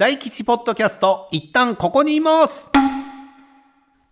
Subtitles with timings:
[0.00, 2.70] 大吉ポッドキャスト、一旦ここにいます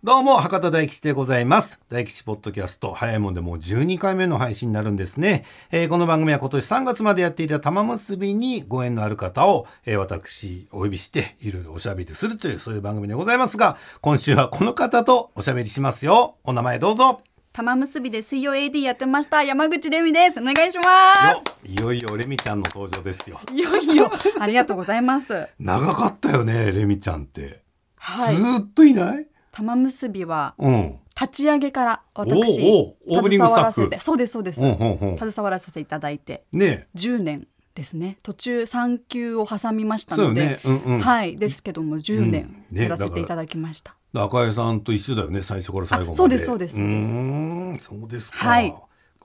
[0.03, 1.79] どうも、博多大吉でございます。
[1.89, 5.45] 大吉ポッドキャスト、早いもんでもう12回目の配信になるんですね。
[5.71, 16.37] えーこの番組は今年3月までやっていた玉結びにご縁のある方を、えー私、お呼びして、いろいろおしゃべりするという、そういう番組でございますが、今週はこの方とおしゃべりしますよ。
[16.43, 17.23] お名前どうぞ。
[17.51, 19.43] 玉結びで水曜 AD やってました。
[19.43, 20.39] 山口レミです。
[20.39, 20.83] お願いしま
[21.33, 23.39] よいよいよレミちゃんの登場ですよ。
[23.47, 24.11] すいよいよ。
[24.39, 25.47] ありがとうございます。
[25.59, 27.63] 長かったよね、レミちゃんって。
[27.95, 28.35] はい。
[28.35, 29.27] ずーっといない？
[29.51, 30.99] 玉結びはうん。
[31.19, 33.99] 立ち上げから私おうおー携わらせて。
[33.99, 35.17] そうですそうです、うんうんうん。
[35.17, 36.45] 携わらせていただいて。
[36.53, 36.87] ね。
[36.95, 38.17] 10年ですね。
[38.23, 40.59] 途中産休を挟みましたので、ね。
[40.63, 40.99] うんうん。
[41.01, 41.35] はい。
[41.35, 42.77] ですけども10年うん。
[42.77, 46.11] ねやらせていただきました、赤江さんと一緒だよね最初から最後まで。
[46.11, 47.09] あそうですそうですそうです。
[47.09, 48.75] うーんそうですか、はい。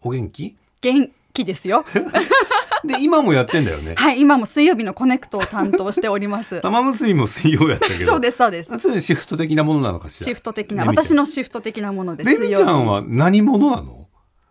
[0.02, 0.56] お元気？
[0.80, 1.84] 元気ですよ。
[2.84, 3.94] で今もやってんだよね？
[3.96, 6.60] はい今も水曜日のコネクトを担当しております。
[6.62, 8.04] 玉結びも水曜やったけど。
[8.06, 8.72] そうですそうです。
[8.72, 10.24] あそれシフト的なものなのかしら？
[10.26, 14.06] シフト的な私のシフト的なものですレミちゃんは何者なの？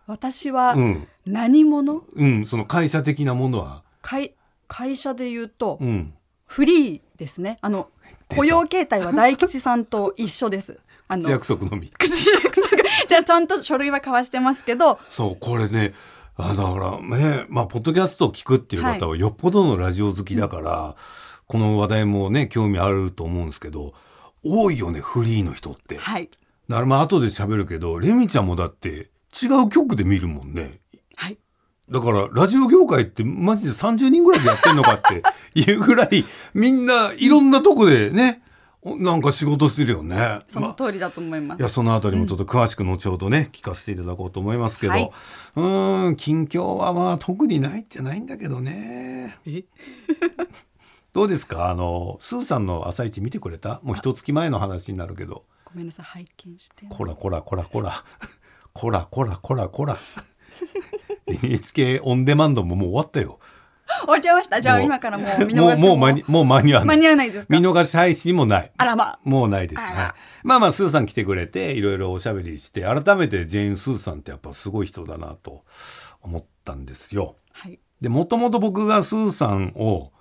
[0.08, 1.08] 私はうん。
[1.26, 3.82] 何者、うんその会社的なものは？
[4.02, 4.34] 会
[4.66, 6.12] 会社で言うと、うん
[6.54, 7.58] フリーですね。
[7.62, 7.90] あの
[8.28, 10.78] 雇用形態は大吉さんと一緒です。
[11.08, 11.88] あ口の約束のみ。
[11.88, 12.76] 口約束。
[13.08, 15.00] じゃあちゃんと書類は交わしてますけど。
[15.10, 15.94] そうこれね
[16.36, 20.94] あだからねまあポッドキャストを聞くっていう方はよっぽどのラジオ好きだから、
[21.48, 23.92] この話題もね興味あると思うんですけど
[24.44, 25.98] 多いよねフリーの人って。
[25.98, 26.30] はい。
[26.68, 29.10] だからまあ後で喋るけどレミちゃんもだって
[29.42, 30.78] 違う局で見るもんね。
[31.16, 31.38] はい
[31.90, 35.22] だから、ラジオ業界ってマジで30人ぐらいでやってんのかって
[35.60, 38.42] いうぐらい、みんないろんなとこでね、
[38.84, 40.40] なんか仕事するよね。
[40.48, 41.58] その通りだと思います。
[41.58, 45.10] ま、いや、そのあたりもちょっと詳しく後ほどね、うん、聞かせていただこうと思いますけど、はい、
[45.56, 49.38] うん、近況はまあ特にないじゃないんだけどね。
[49.46, 49.64] え？
[51.14, 51.70] どうですか？
[51.70, 53.80] あの、スーさんの朝一見てくれた？
[53.84, 55.44] もう一月前の話になるけど。
[55.64, 56.86] ごめんなさい、拝見して。
[56.90, 57.92] こらこらこらこら。
[58.74, 59.96] こらこらこらこら。
[61.26, 63.38] NHK オンデマンドももう終わったよ。
[64.00, 64.60] 終わっちゃいました。
[64.60, 66.96] じゃあもう今からもう見逃してもうもう間にもう間に合わない。
[66.96, 67.58] 間に合わないですか？
[67.58, 68.72] 見逃し配信もない。
[68.76, 69.18] あらま。
[69.24, 69.80] もうないです。
[69.80, 70.12] あらはい。
[70.42, 75.64] まあまあ、スーさん来てくれて、いろいろおしゃべりして、改めてジェーン・スーさんってやっぱすごい人だなと
[76.22, 77.36] 思ったんですよ。
[77.52, 77.78] はい。
[78.00, 80.12] で、もともと僕がスーさんを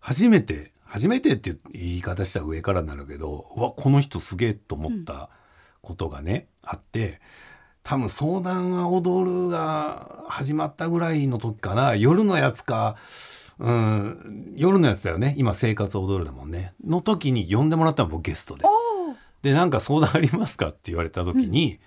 [0.00, 5.30] 初めて、初めてっていう言い方したら上からになるけど、うわ、この人すげえと思った
[5.80, 7.20] ことがね、あって、
[7.84, 12.96] 多分相談は踊るが始まったぐらいの時かな、夜のやつか、
[13.58, 15.34] うん、夜のやつだよね。
[15.36, 16.72] 今生活踊るだもんね。
[16.82, 18.64] の時に呼んでもらったの僕ゲストで。
[19.42, 21.78] で、なんか相談ありますかって言われた時に、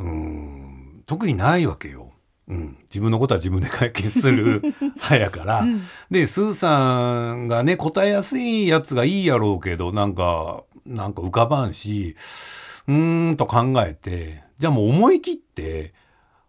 [0.00, 2.10] うーん、特にないわけよ。
[2.48, 5.64] うん、自分のことは自分で解決する 派やから。
[6.10, 12.16] で、スーさんがね、答えやすいやつがいいやろうけど、なんか、なんか浮かばんし、
[12.88, 15.94] うーんと考えて、じゃあもう思い切って、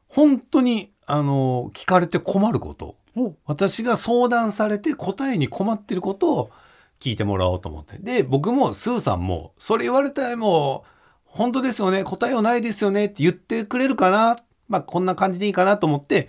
[0.09, 2.97] 本当に、あの、聞かれて困ること。
[3.16, 6.51] お私が相談されて答えに困ってることを
[6.99, 7.99] 聞いてもらおうと思って。
[7.99, 10.89] で、僕もスーさんも、それ言われたらもう、
[11.23, 14.38] 本当ですよね、答えはないですよねって言ってくれるかな。
[14.67, 16.28] まあ、こんな感じでいいかなと思って、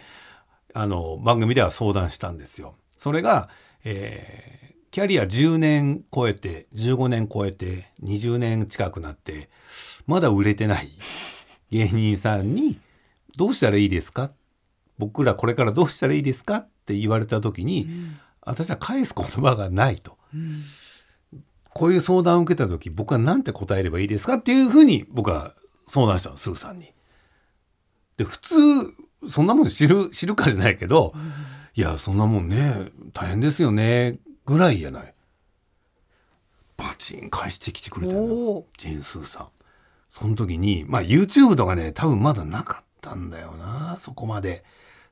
[0.74, 2.76] あの、番組では相談したんですよ。
[2.96, 3.48] それが、
[3.84, 4.62] えー
[4.92, 9.48] キャリア10年超えて、15年超えて、20年近くなって、
[10.06, 10.90] まだ売れてない
[11.72, 12.78] 芸人さんに、
[13.36, 14.30] どうしたらいいですか？
[14.98, 16.56] 僕らこれからどうしたらいいですか？
[16.58, 17.88] って言われた時に、
[18.42, 20.18] 私は返す言葉がないと。
[21.72, 24.34] こういう相談を受けた時僕は何て答えればいいですか？
[24.34, 25.54] っていうふうに僕は
[25.86, 26.92] 相談したのスーさんに。
[28.18, 28.56] で普通
[29.26, 31.14] そんなもん知る知るかじゃないけど、
[31.74, 35.14] いやそんなもんね大変ですよねぐらいやない。
[36.76, 39.48] バチン返してきてくれたのジェーン・スーさん。
[40.12, 44.62] その時に、まあ YouTube とかね、多分まだなかったんだよな、そこまで。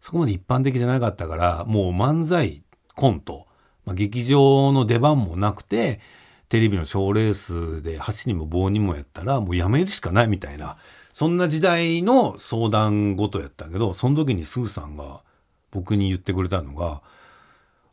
[0.02, 2.62] そこまで一般的じゃなかったから、もう漫才、
[2.96, 3.46] コント、
[3.86, 6.00] まあ、劇場の出番もなくて、
[6.50, 10.76] テレビの賞レースで箸にも棒にもやったら、もうやめるしかないみたいな、
[11.14, 15.22] そんな時代の相談事やったけど、その時にスーさんが
[15.70, 17.00] 僕に言ってくれたのが、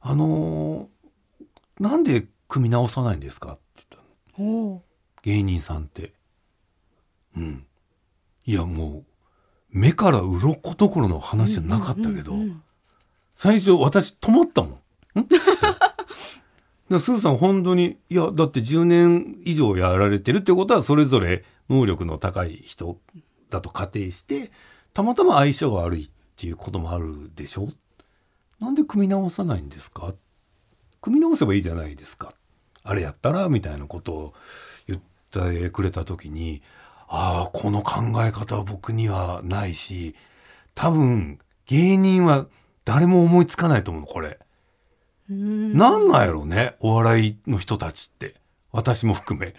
[0.02, 0.88] あのー
[1.80, 4.04] なんで組み直さないんですかって言っ
[4.36, 4.50] たの。
[4.50, 4.82] お
[5.22, 6.17] 芸人さんって。
[7.38, 7.66] うん。
[8.46, 9.06] いやもう、
[9.70, 12.34] 目から鱗どころの話じゃなかったけど、
[13.36, 14.80] 最初私止まったも
[15.16, 15.20] ん。
[15.20, 15.28] ん？
[17.00, 22.98] スーさん本当に、いや、だって10年以上やられてるってことはそれぞれ能力の高い人
[23.50, 24.52] だと仮定して、
[24.94, 27.68] たまたま相性が悪いっていうこともあるでしょ？
[28.60, 30.16] なんで組み直さないんですか？
[31.02, 32.34] 組み直せばいいじゃないですか。
[32.84, 34.34] あれやったらみたいなことを
[34.88, 35.00] 言っ
[35.62, 36.62] てくれた時に
[37.08, 40.16] ああこの考え方は僕にはないし
[40.76, 42.48] 多分芸人は
[42.86, 44.40] 誰も思いつかないと思うのこれ。
[45.30, 45.78] うん。
[45.78, 48.36] なんなんやろうねお笑いの人たちって。
[48.72, 49.56] 私も含め。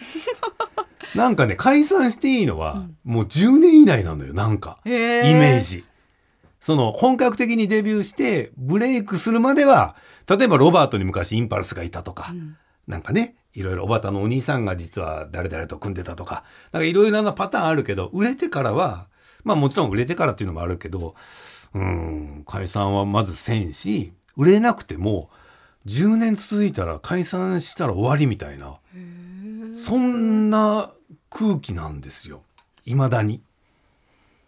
[1.15, 4.79] なんかね解散していいのは、もう10年以内なのよなんか。
[4.85, 5.83] イメージ。
[6.59, 9.95] その本格的にデビューしてブレイクするまでは
[10.27, 12.33] 例えばロバートに昔インパルスがいたとか、
[12.87, 19.07] なんかねいろいろおばたのお兄さんが実は誰々と組んでたとかなんかいろいろなパターンあるけど売れてからは
[19.43, 21.15] まあもちろん売れてからっていうのもあるけど
[21.73, 25.29] うん解散はまずせんし売れなくても
[25.85, 28.77] 10年続いたら解散したら終わりみたいな
[29.73, 30.91] そんな
[31.29, 32.43] 空気なんですよ
[32.85, 33.41] 未だに。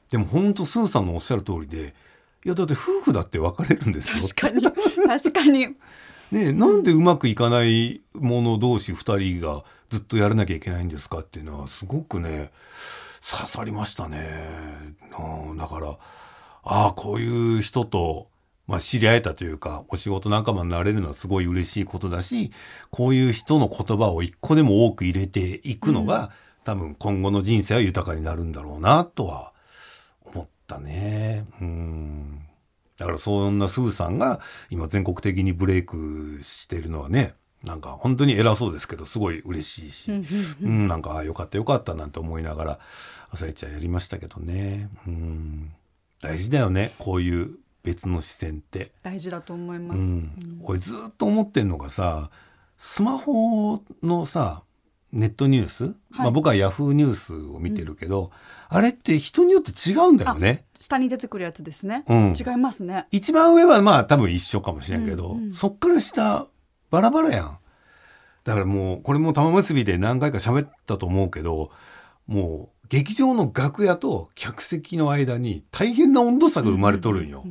[0.10, 1.94] でも本当スーさんのおっしゃる通りで
[2.44, 4.22] いやだって夫婦だって別れるんですよ。
[4.22, 4.62] 確かに
[5.08, 5.76] 確かに
[6.32, 11.20] ねえなんでうまくいかない者同士2人がずっとやらなきゃいけないんですか？
[11.20, 12.52] っていうのはすごくね
[13.30, 14.96] 刺さりましたね。
[15.48, 15.98] うんだから
[16.64, 18.30] ああこういう人と、
[18.68, 22.52] まあ、知り合えたというかお仕事仲間になれるのはすごい嬉しいことだし
[22.92, 26.32] こういう人の言葉を一個でも多く入れていくのが、
[26.64, 29.52] 多分今後の人生は豊かになるんだろうなとは
[30.24, 31.46] 思ったね。
[31.60, 32.48] うん
[33.02, 34.40] だからそんなスーさんが
[34.70, 37.34] 今全国的にブレイクしてるのはね
[37.64, 40.12] なんか本当に偉そうですけどすごい嬉しいし、
[40.62, 42.80] うんなんかああよかったよかったなんて思いながら
[43.32, 45.72] 朝一はやりましたけどね、うん、
[46.22, 48.92] 大事だよねこういう別の視線って。
[49.02, 52.30] 大事だと思います、うん、俺ずっと思ってんのがさ
[52.78, 54.62] スマホのさ
[55.14, 58.32] ネットニュース、まあ、僕はヤフーニュースを見てるけど、
[58.70, 60.66] あれって人によって違うんだよね。
[60.76, 62.34] 下に出てくるやつですね、うん。
[62.38, 63.08] 違いますね。
[63.12, 66.48] 一番上はまあ多分一緒かもしれんけど、うんうんそっから下
[66.90, 67.58] バラバラやん。
[68.44, 71.72] だからもうこれも玉結びで何回か喋ったと思うけど
[72.26, 77.46] もう劇場の楽屋と客席の間に大変な温度差が生まれとるんよ。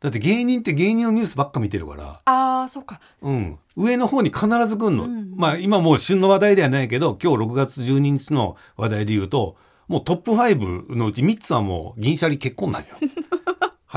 [0.00, 2.20] だって芸人って芸人のニュースばっか見てるから。
[2.24, 3.00] ああそうか。
[3.20, 5.32] うん、上の方に必ず来んの、うん。
[5.34, 9.56] まあ今もう旬の話題ではないけど今日6月12日の話題で言うと
[9.88, 12.88] もうトップ5のうち3つはもう銀シャリ結婚なんよ。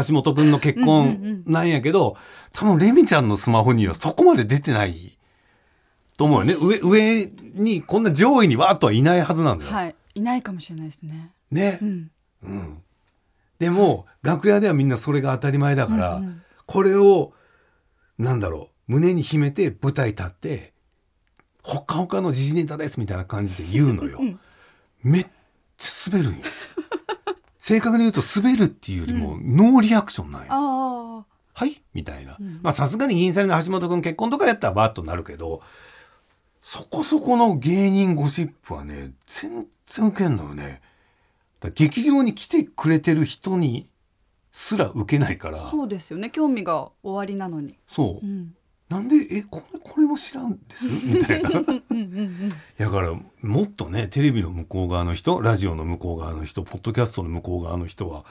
[0.08, 2.16] 橋本くんの結婚なんやけど、
[2.54, 5.18] 多分レミちゃんのスマホにはそこまで出てない。
[6.16, 6.54] と思うよね。
[6.62, 9.96] 上上にこんな上位にわーっとはいないはずなんだよ、はい。
[10.16, 11.32] いないかもしれないですね。
[11.52, 12.12] ね、うん。
[12.44, 12.84] うん、
[13.62, 16.42] でも楽屋ではみんなそれが当たり前だから、うんうん。
[16.66, 17.32] これを
[18.18, 20.74] なんだろう胸に秘めて舞台立って
[21.62, 24.40] ほっかほかの時事ネタですみたいな感じで言うのよ、うん
[25.04, 25.28] めっ
[25.78, 26.44] ちゃ滑るんよ。
[27.58, 31.82] 正確に言うと滑るっていうよりもノーリアクションなんよ、あはい？
[31.94, 32.60] みたいな、ん。
[32.62, 35.62] まあさすがに銀シャリの橋本君結婚とかやったらバッとなるけど
[36.62, 40.82] そこそこの芸人ゴシップはね全然ウケんのよね
[41.70, 43.88] 劇場に来てくれてる人に
[44.52, 45.66] すら受けないから。
[45.66, 46.30] あそうですよね。
[46.30, 47.78] 興味が終わりなのに。
[47.88, 48.56] そう、うん。
[48.90, 50.86] なんでえこれこれも知らんです？
[51.06, 51.50] みたいな。
[51.50, 58.26] うんうんうんだからもっとねテレビの向こう側の人ラジオの向こう側の人ポッドキャストの向こう側の人は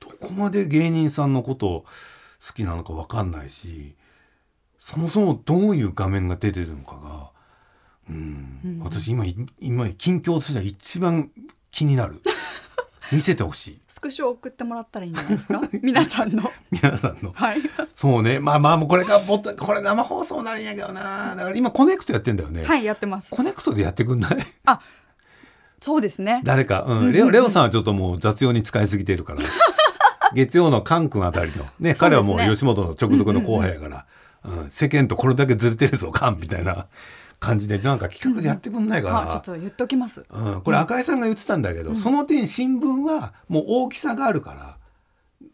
[0.00, 1.84] どこまで芸人さんのことを
[2.44, 3.94] 好きなのか分かんないし
[4.80, 7.30] そもそもどういう画面が出てるのかが、
[8.08, 8.80] うん。
[8.82, 11.30] 私今い今近況としては一番
[11.70, 12.20] 気になる。
[13.12, 13.80] 見せてほしい。
[13.88, 15.60] スクショ送ってもらったらいいんじゃないですか？
[15.82, 16.50] 皆さんの。
[16.70, 17.32] 皆さんの。
[17.34, 17.58] はい。
[17.96, 18.38] そうね。
[18.38, 21.34] まあまあもうこれからポッドこれ生放送になるんやけどな。
[21.34, 23.30] だから今コネクトやってんだよね、はいやってます。
[23.30, 24.36] コネクトでやってくんない？
[25.80, 26.42] そうですね。
[26.44, 29.40] 誰か、うん、レオ、レオさんはちょっともう雑用に使いすぎてるから。
[30.34, 31.66] 月曜のカン君あたりの。
[31.80, 34.06] ね、彼はもう吉本の直属の後輩やから、
[34.44, 34.70] うん。
[34.70, 36.86] 世間とこれだけずれてるぞ、カンみたいな
[37.40, 39.22] 感じで、なんか企画でやってくんないかな。
[39.22, 40.24] あちょっと言っておきます。
[40.30, 44.76] うん、これ赤井さんが言ってたんだけど、その点新聞はもう大きさがあるから、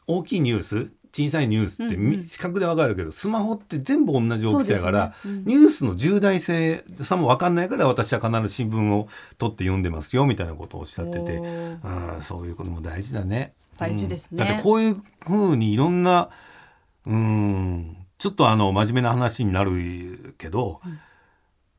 [0.06, 5.54] 大きいニュース、小さいニュースってみ視覚でわかるけど、スマホって全部同じ大きさやから、そうですね。
[5.54, 13.54] ニュースの重大性さもわかんないから私は必ず新聞を取って読んでますよみたいなことをおっしゃってて、うん、そういうことも大事だね。
[13.78, 14.42] 大事ですね。
[14.42, 14.48] うん。
[14.48, 16.30] だってこういうふうにいろんな、
[17.06, 20.80] うん、ちょっとあの真面目な話になるけど、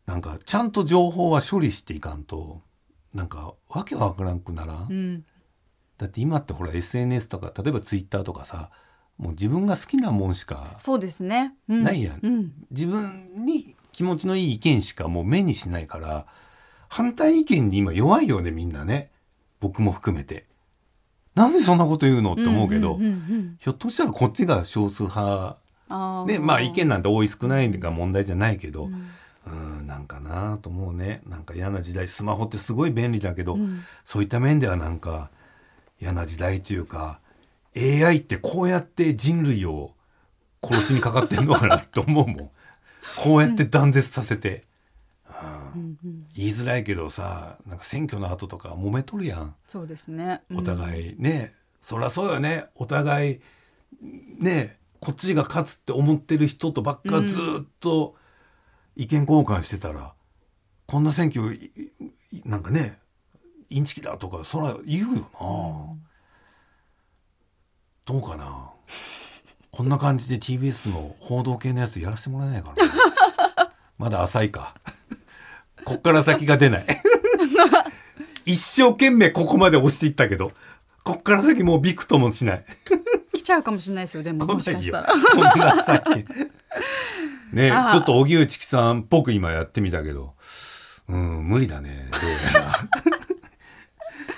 [0.08, 2.62] なんかちゃんと情報は処理していかんと
[3.14, 5.26] なんかわけわからんくならん、うん。
[5.98, 8.72] だって今ってほら SNS とか例えばツイッターとかさ
[9.18, 12.20] もう自分が好きなもんしかそうですね、うん、ないやん。
[12.24, 16.26] うん、自分に気持ちのいい意見しかもう目にしないから
[16.88, 19.12] 反対意見に今弱いよねみんなね。
[19.60, 20.46] 僕も含めて。
[21.36, 25.58] なんでそんなこと言うのって思うけど、んんうんひょっとしたらこっちが少数派。
[26.28, 29.10] でまあ意見なんて多い少ないが問題じゃないけど、うん
[29.48, 31.22] なんかなと思うね。
[31.26, 32.08] なんか嫌な時代。
[32.08, 33.84] スマホってすごい便利だけど、うん。
[34.04, 35.30] そういった面ではなんか
[36.00, 37.20] 嫌な時代というか
[37.76, 39.94] AI ってこうやって人類を
[40.64, 42.52] 殺しにかかってんのかなって思うもん。
[43.24, 44.66] こうやって断絶させて、
[45.76, 45.98] うん。
[46.34, 49.56] 言いづらいけどさなんか選挙の後とか揉めとるやん。
[49.68, 50.42] そうですね。
[50.54, 52.66] お互いね、そりゃそうよね。
[52.76, 53.40] お互い
[54.40, 58.16] ねこっちが勝つって思ってる人とばっかずっと
[58.98, 60.14] 意見交換してたら、
[60.88, 61.56] こんな選挙
[62.44, 62.98] なんかね
[63.70, 65.96] インチキだとかそら言うよな、
[68.06, 68.72] どうかな。
[69.72, 72.74] こんな感じで TBS の報道系のやつやらせてもらえないか
[73.56, 73.72] な。
[74.00, 74.74] まだ浅いか。
[75.86, 76.86] こっから先が出ない。
[78.46, 80.52] 一生懸命ここまで押していったけど
[81.04, 82.66] こっから先もうびくともしない。
[83.34, 84.24] 来ちゃうかもしれないですよ。
[84.24, 84.48] でも。
[84.48, 85.14] もしかしたら。
[87.54, 90.34] ねちょっと荻内さんっぽく今やってみたけど。
[91.10, 92.74] うん無理だねどうやら。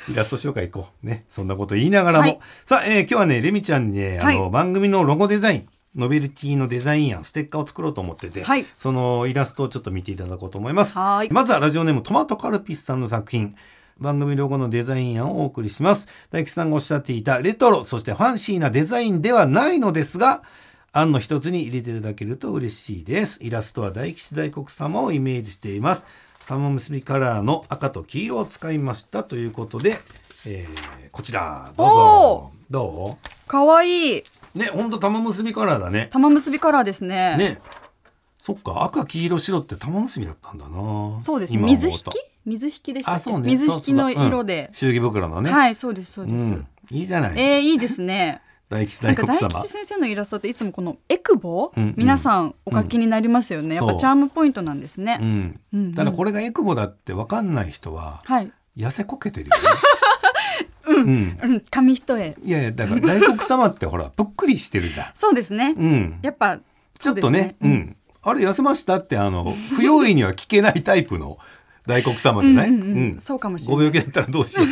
[0.08, 1.06] イラスト紹介行こう。
[1.06, 2.40] ねそんなこと言いながらも、はい。
[2.66, 4.52] さあ、えー今日はねレミちゃんにねあの、はい。
[4.52, 8.66] 番組のロゴデザインノベルティのデザイン案ステッカーを作ろうと思ってて、はい。
[8.78, 10.98] そのイラストをちょっと見ていただこうと思います。
[10.98, 11.30] はい。
[11.32, 13.56] まずはラジオネームトマトカルピスさんの作品
[14.00, 16.08] 番組ロゴのデザイン案をお送りします。
[16.32, 20.44] 大吉さんがおっしゃっていたレトロそしてファンシーなデザインではないのですが
[20.92, 23.40] 案の一つに入れていただけると嬉しいです。
[23.42, 26.06] イラストは大吉大黒様をイメージしています。
[26.48, 30.00] 玉結びカラーの赤と黄色を使いましたということで、
[30.48, 31.74] えーこちら。
[31.76, 32.52] どうぞ。
[32.70, 33.18] ど
[33.48, 34.24] 可愛いう
[34.58, 36.08] ねほんと玉結びカラーだね。
[36.12, 37.36] 玉結びカラーですね。
[37.38, 37.60] ね。
[38.40, 41.22] そっか赤黄色白って玉結びだったんだな。
[41.22, 41.60] そうですね。
[41.60, 42.04] 水引き？
[42.46, 43.50] 水引きでしたあそうね。
[43.50, 44.74] 水引きの色でうん。
[44.74, 46.46] 祝儀袋のね、はい、そうですそうです。
[46.46, 48.42] うん、いいじゃない、えー、いいですね。
[48.70, 49.50] 大吉大大黒様。
[49.62, 51.94] 吉先生のイラストっていつもこのエクボ、うんうん。
[51.98, 53.76] 皆さんお書きになりますよね。
[53.76, 55.18] やっそうぱチャームポイントなんですね。
[55.20, 55.60] うん。
[55.74, 55.94] うんうん。
[55.96, 58.52] ただこれがエクボだって分かんない人ははい。
[58.78, 59.62] 痩せこけてるよね。
[60.88, 62.36] うん、うん、紙一重。
[62.44, 65.74] いやいやだから大黒様ってほらぷっくりしてるじゃそうですね。
[65.74, 66.60] ん、うん、やっぱ
[66.98, 71.38] ちょっとねうん、あれ痩せましたってあの不用意には聞けないタイプの
[71.86, 73.86] 大黒様じゃない、うんうんうんそうかもしれない。
[73.90, 74.68] ご病気だったらどうしよう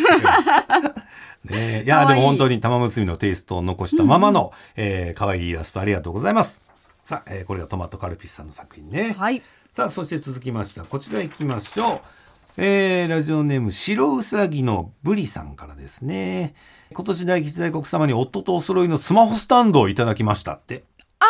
[1.43, 1.83] ねえ。
[1.85, 6.61] いやでも本当に玉結びのテイストを残したままの、えー可愛いイラストありがとうございます。
[7.03, 9.41] さあ、えーこれがトマトカルピスさんの作品ね、はい。
[9.73, 11.99] さあそして続きましてはこちら行きましょう、
[12.57, 16.55] えーラジオネーム白うさぎのブリさんからですね。
[16.91, 20.83] 今年大吉大黒様に夫とお揃いのスマホスタンドをいただきましたって。
[21.19, 21.25] あ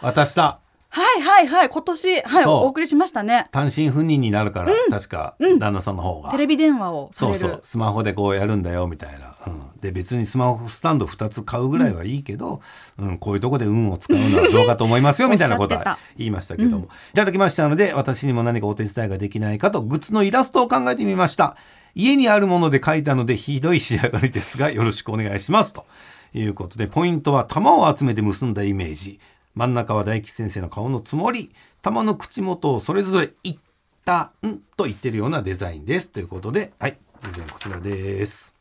[0.00, 1.68] あ渡したはいはいはい。
[1.68, 2.52] 今年、はい、そう。
[2.54, 3.46] お送りしましたね。
[3.52, 7.38] 単身赴任になるから、確か旦那さんの方が、テレビ電話をされる。
[7.38, 7.60] そうそう。
[7.62, 12.62] スマホでこうやるんだよみたいな、うん、で別にスマホスタンド2つ買うぐらいはいいけど、
[12.96, 13.18] うん。
[13.18, 16.08] こういうとこで運を使うのはどうかと思いますよみたいなことはおっしゃってた。
[16.16, 21.56] 言いましたけども、いただきましたので私にも何かお手伝いができないかとグッズのイラストを考えてみました。
[21.94, 25.72] 家にあるもので描いたのでひどい仕上がりですがよろしくお願いします。
[25.72, 25.84] と
[26.32, 29.18] いうことでポイントは玉を集めて結んだイメージ
[29.58, 31.50] 真ん中は大吉先生の顔のつもり
[31.82, 33.58] 玉の口元をそれぞれ「いっ
[34.04, 38.54] たん」と言ってるようなデザインですということではいデザインこちらです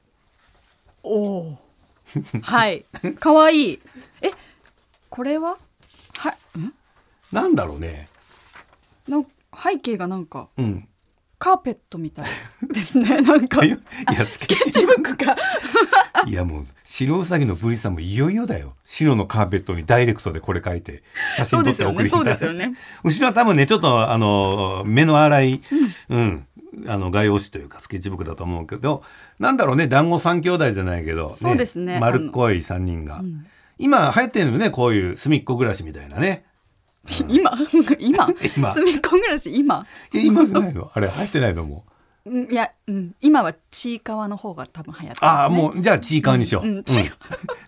[1.03, 1.59] おお。
[2.41, 2.83] はい。
[3.19, 3.81] 可愛い
[4.21, 4.31] え、
[5.09, 5.59] これは？
[6.15, 6.59] はい。
[6.59, 6.73] ん？
[7.31, 8.09] なんだろうね
[9.07, 10.89] なん背景がなんかうん
[11.39, 12.25] カーペットみたい
[12.73, 13.21] ですね。
[13.21, 13.63] なんか。
[13.63, 13.77] いや
[14.25, 15.35] スケッチブックが。
[16.25, 18.75] いやもう白うさぎのブリさんもいよいよだよ。
[18.83, 21.03] 白のカーペットにダイレクトでこれ書いて
[21.35, 22.63] 写真撮って送りそうですよね。
[22.63, 22.77] そうですよね。
[23.03, 25.61] 後ろは多分ねちょっとあの目の粗い、
[26.09, 26.47] うん
[26.87, 29.01] あの画用紙というかスケッチブックだと思うけど
[29.39, 31.99] なんだろうね団子三兄弟じゃないけど、そうですね。
[31.99, 33.23] 丸っこい3人が、
[33.79, 36.45] 今流行ってるのよねこういう隅っこ暮らしみたいなね
[37.27, 37.51] 今
[37.99, 38.73] 今今。
[38.73, 39.85] 隅っこ暮らし今。
[40.13, 40.91] え今じゃないの。
[40.93, 41.91] あれ流行ってないのもう。
[41.91, 46.83] うんいや、うん、今はちいかわの方が多分流行ってああもうじゃあちいかわにしよう、うんうん違う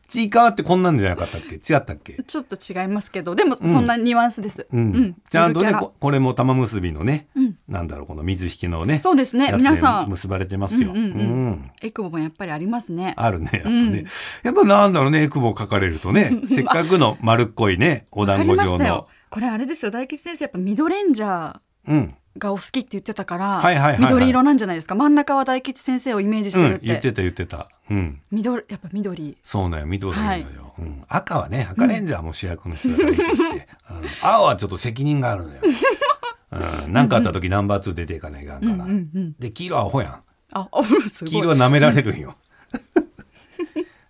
[0.10, 1.55] ちいかわってこんなんじゃなかったっけ？
[1.55, 2.17] 違ったっけ？
[2.25, 5.15] ちょっと違いますけどでもそんなニュアンスです、うん。
[5.29, 7.58] ちゃんとねゆるキャラここれも玉結びのね、うん。
[7.67, 9.46] なんだろうこの水引きのねそうですね。
[9.46, 10.10] やつ皆さん。
[10.10, 11.72] 結ばれてますよ、うんうんうんうん。
[11.84, 13.13] エクボもやっぱりありますね。
[13.17, 13.93] あるねやっぱね、うん。
[13.96, 16.41] やっぱなんだろうねエクボ書かれるとね。
[16.50, 18.72] せっかくの丸っこいねおわかり団子状の。
[18.72, 19.91] ましたよこれあれですよ。
[19.91, 22.15] 大吉先生やっぱミドレンジャーうん。
[22.38, 24.00] がお好きって言ってたから、はいはいはいはい。
[24.01, 24.95] 緑色なんじゃないですか。
[24.95, 27.69] 真ん中は大吉先生をイメージしてうるって,、ん言ってた言ってた。
[27.89, 28.21] うん。
[28.31, 29.38] 緑やっぱ緑。
[29.43, 34.07] そうなんよ緑なのよ、うん、赤はね赤レンジャーも主役の人だからいいとして、うん。
[34.21, 35.62] 青はちょっと責任があるのよ。
[36.86, 40.24] うん、なんかあった時ナンバー2出ていかないかんから、うんうんうんで黄色はアホやん。
[40.53, 40.67] あ
[41.25, 42.36] 黄色は舐められるんよ。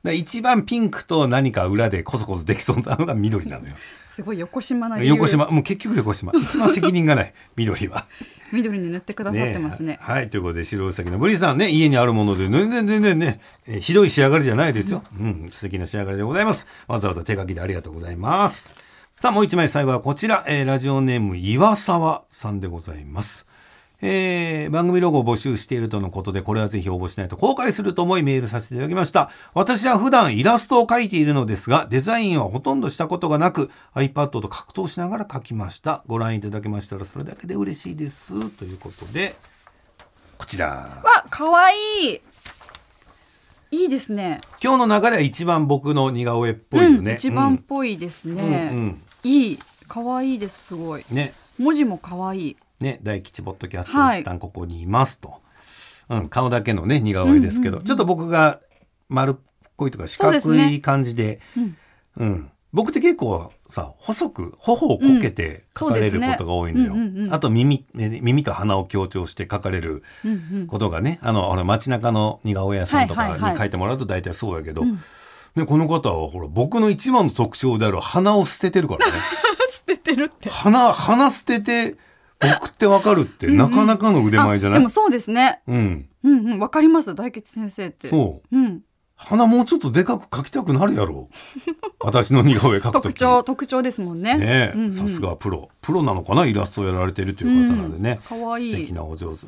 [0.04, 3.76] ら一番ピンクと何か裏でコソコソできそうなのが緑なのよ。
[4.06, 6.32] すごい横島な理由横島、もう結局横島。
[6.34, 8.06] 一番責任がない、 緑は。
[8.52, 15.04] 緑に塗ってくださってますねはい、ということで、白うさぎのブリさんね、家にあるもので、全然全然ね、えーひどい仕上がりじゃないですよ。
[15.20, 16.66] うん、素敵な仕上がりでございます。
[16.88, 18.70] わざわざ手書きでありがとうございます。
[19.20, 23.46] さあ、もう一枚最後はこちら、えーラジオネーム岩沢さんでございます。
[24.02, 29.30] えー番組ロゴを募集しているとのことで、これはぜひ応募しないと公開すると思いメールさせていただきました。
[29.54, 36.04] 私は普段イラストを描いているのですが、デザインはほとんどしたことがなく、iPad と格闘しながら描きました。
[36.08, 38.50] ご覧いただけましたらそれだけで嬉しいです。
[38.52, 39.36] ということで、
[40.38, 40.68] こちら。
[40.68, 41.76] わ可愛
[42.14, 42.22] い
[43.72, 47.12] いいですね今日の中では一番僕の似顔絵っぽいよね。
[47.12, 54.22] うん、一番っぽいですね、うんうんいい可愛いですすごいね、文字も可愛いね、大吉ポッドキャスト、はい。
[54.22, 55.42] 一旦ここにいますと。
[56.10, 58.60] うん、顔だけのね、似顔絵ですけど、ちょっと僕が
[59.10, 59.36] 丸っ
[59.76, 61.78] こいとか四角い感じで、うん。
[62.18, 62.52] うん。
[62.72, 66.88] 僕って結構さ、細く、頬をこけて描かれることが多いのよ。
[66.90, 67.34] そうですねうんうんうん。
[67.34, 74.84] あと耳、ね耳と鼻を強調して描かれるうんうんことがね、あの、あの街中の似顔絵屋さんとかにはいてもらうと大体そうやけど、
[75.56, 79.14] ね、この方はほら、僕の一番の特徴である鼻を捨ててるからね。
[79.72, 80.50] 捨ててるって。
[80.50, 81.96] 鼻、鼻捨てて、
[82.40, 84.78] 僕ってわかるって、なかなかの腕前じゃない？
[84.78, 86.10] あでもそうですねうん。
[86.24, 88.56] うんうんわかります大吉先生ってそう。
[88.56, 88.82] うん
[89.22, 91.28] 鼻もうちょっとでかく描きたくなるやろ。
[92.00, 93.04] 私の似顔絵描くとき。
[93.04, 95.70] 特徴特徴ですもんねねえ、うんうんさすがプロ。
[95.82, 96.46] プロなのかな？
[96.46, 98.20] イラストをやられてるという方なんでね。
[98.32, 99.46] うんかわいい素敵なお上手。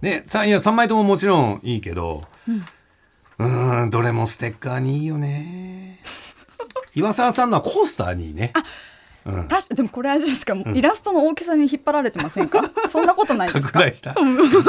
[0.00, 2.24] ね、さいや、3枚とももちろんいいけど、
[3.38, 5.98] うーん、どれもステッカーにいいよね。
[6.94, 8.52] 岩沢さんのはコースターにいいね。
[9.24, 9.48] うん。
[9.48, 12.62] 確かでもこれあれですか、もうイラストの大きさに引っ張られてませんか？
[12.90, 13.72] そんなことないですか？
[13.72, 14.24] 拡大した拡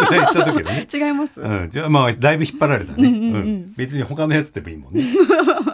[0.09, 0.87] 大した時はね。
[0.93, 3.07] 違います、うん、じゃあまあだいぶ引っ張られたね。
[3.07, 5.03] うんうんうんうん別に他のやつでもいいもんね。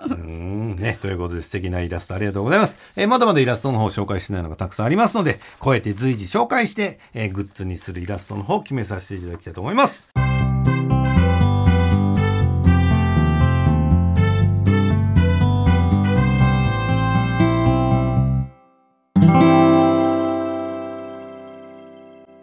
[0.09, 2.77] うんねということで素敵なイラストありがとうございます。
[2.95, 10.07] えーまだまだイラストの方紹介してないのがたくさんありますので、こうやって随時紹介して、えーグッズにするイラストの方を決めさせていただきたいと思います。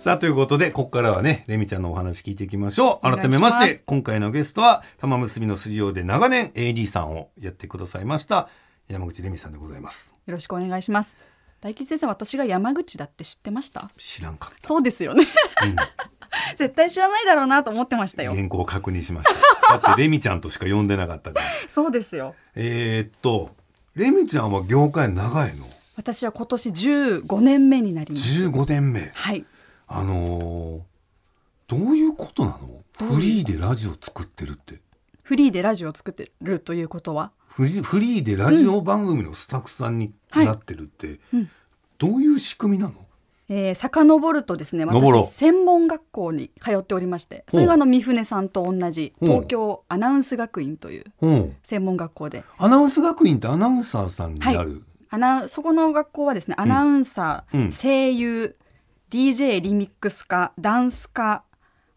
[0.07, 3.11] さあ、ということで、ここからはね、レミちゃんのお話聞いていきましょう。
[3.13, 8.49] 改めまして、今回のゲストは、玉結びの筋用で長年 AD さんをやってくださいました、
[8.87, 10.15] 山口レミさんでございます。
[10.27, 11.17] よろしくお願いします
[11.61, 13.91] 大吉先生私が山口だって知ってました？
[13.99, 15.67] 知らんかっそうですよねた。
[15.67, 15.77] うん
[16.57, 19.35] 絶対知らないだろうなと思ってましたよ原稿を確認しまし
[19.69, 19.79] た。
[19.81, 21.47] だってレミちゃんとしか呼んでなかったから。
[21.69, 23.51] そうですよえーっと、
[23.97, 25.67] レミちゃんは業界長いの？
[25.97, 29.11] 私は今年15年目になります ?15 年目。
[29.13, 29.45] はい
[29.87, 30.81] あのー
[31.69, 32.85] どういうことなの？
[32.93, 34.81] フリーでラジオ作ってるって。
[35.25, 37.33] フリーでラジオを作ってるということは？
[37.49, 41.51] フジフリーでラジオ番組のスタッフさんになってるって、うん。
[41.99, 42.95] どういう仕組みなの？
[43.49, 51.31] えー、遡るとですね私専門学校に通っておりましてそれがあの三船さんと同じ東京アナウンス学院というう。
[51.31, 51.57] ん。
[51.65, 52.45] 専門学校で。
[52.59, 54.85] アナウンス学院ってアナウンサーさんになる。
[55.11, 57.73] アナそこの学校はですねアナウンサー、うん。
[57.73, 58.57] 声優
[59.11, 61.43] DJ リミックス家ダンス家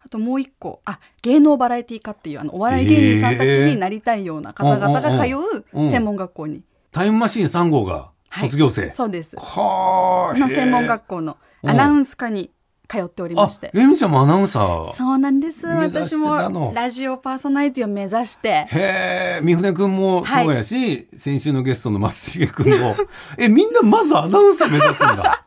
[0.02, 5.26] あともう一個あ芸能バラエティー家っていうあのお笑い芸人さんたちになりたいような方々が通
[5.74, 8.92] う専門学校に、タイムマシーン3号が卒業生。
[8.94, 9.36] そうです。
[9.36, 10.38] はあ。
[10.38, 12.50] の専門学校のアナウンス科に
[12.88, 13.68] 通っておりまして。
[13.68, 14.92] あ、レミちゃんもアナウンサー。
[14.92, 15.66] そうなんです。
[15.66, 18.66] 私もラジオパーソナリティを目指して。
[18.68, 22.96] へえ、三船くんもそうやし、先週のゲストの松重くんも。
[23.38, 25.44] え、みんなまずアナウンサー目指すんだ。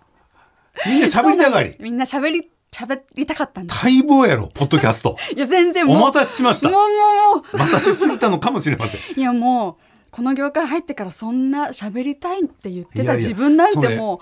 [0.86, 1.76] みんな喋りたがり。
[1.80, 5.16] みんな喋り喋りたかったんです待望やろ、ポッドキャスト。
[5.36, 6.80] いや全然お待たせしましたもう。
[6.80, 9.02] もうもう待たせすぎたのかもしれません。
[9.16, 9.76] いやもう
[10.12, 14.22] この業界入ってからそんな喋りたいって言ってた自分なんても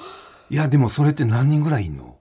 [0.49, 2.17] ういや、でもそれって何人ぐらいいんの？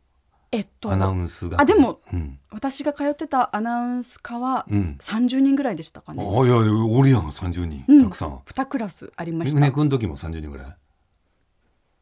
[0.53, 1.61] えっとアナウンスが。
[1.61, 2.39] あでもうん。
[2.53, 6.55] 私が通ってたアナウンス科はうん30人ぐらいでしたかあ、ね、いやいや、
[6.87, 7.85] おるやん、30人。
[7.89, 8.39] うんたくさん。
[8.47, 10.77] 2クラスありました三船くんの時も30人ぐらい？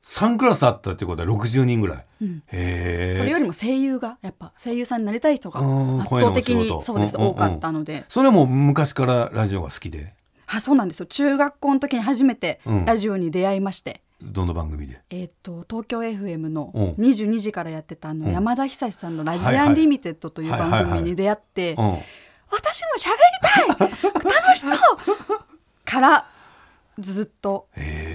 [0.09, 2.07] ?3 クラスあったってことは60人ぐらい。
[2.23, 2.43] うん。
[2.47, 3.15] へえ。
[3.17, 7.35] それよりも声優がやっぱ声優さんになりたい人が圧倒的にそうですうんうんうん。
[7.35, 8.05] 多かったので。
[8.09, 10.15] それも昔からラジオが好きで、
[10.47, 11.07] あそうなんですよ。
[11.07, 12.85] 中学校の時に初めてうん。
[12.87, 15.01] ラジオに出会いまして、どの番組で？
[15.11, 16.91] えーっと東京 FM のうん。
[16.95, 18.33] 22時からやってたあのうん。
[18.33, 21.99] やまだひさしさんの「ラジアンリミテッド」という番組に出会ってうん。
[22.51, 23.11] 私も喋
[23.77, 24.23] りたい。
[24.25, 24.75] 楽しそう。
[25.85, 26.27] から
[26.99, 27.69] ずっと。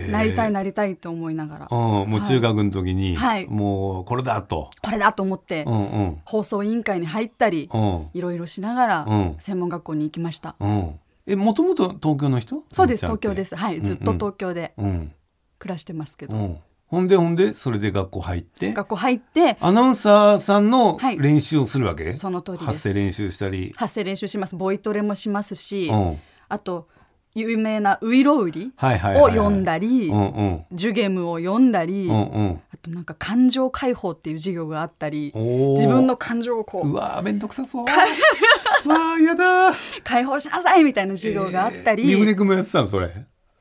[0.10, 1.68] なりたいなりたいと思いながら。
[1.72, 3.48] うん、もう中学の時に、はい。
[3.48, 4.70] もうこれだと。
[4.82, 6.22] これだと思ってうんうん。
[6.26, 8.10] 放送委員会に入ったりうん。
[8.14, 9.36] いろいろしながらうん。
[9.40, 10.56] 専門学校に行きました。
[10.60, 11.00] うん。
[11.26, 12.64] えもともと東京の人？
[12.68, 13.56] そうです東京です。
[13.56, 15.12] はいずっと東京でうん。
[15.58, 16.58] 暮らしてますけど、うん。
[16.88, 18.74] ほんでほんでそれで学校入って？
[18.74, 21.18] 学校入ってアナウンサーさんのはい。
[21.18, 22.68] 練習をするわけ、その通りです。
[22.68, 24.56] 発声練習したり、発声練習します。
[24.58, 26.20] ボイトレもしますし、うん、
[26.50, 26.90] あと
[27.36, 29.32] 有名なウイロウリはいはいはいはい。
[29.32, 30.08] を読んだり、
[30.72, 32.62] ジュゲムを読んだり、うんうん。
[32.74, 37.84] あとなんか感情解放っていう授業があったり自分の感情をこううわーめんどくさそう。
[37.84, 37.86] う
[38.90, 39.74] わーやだー。
[40.04, 43.10] 解放しなさいみたいな授業があったり、三船君もやってたのそれ？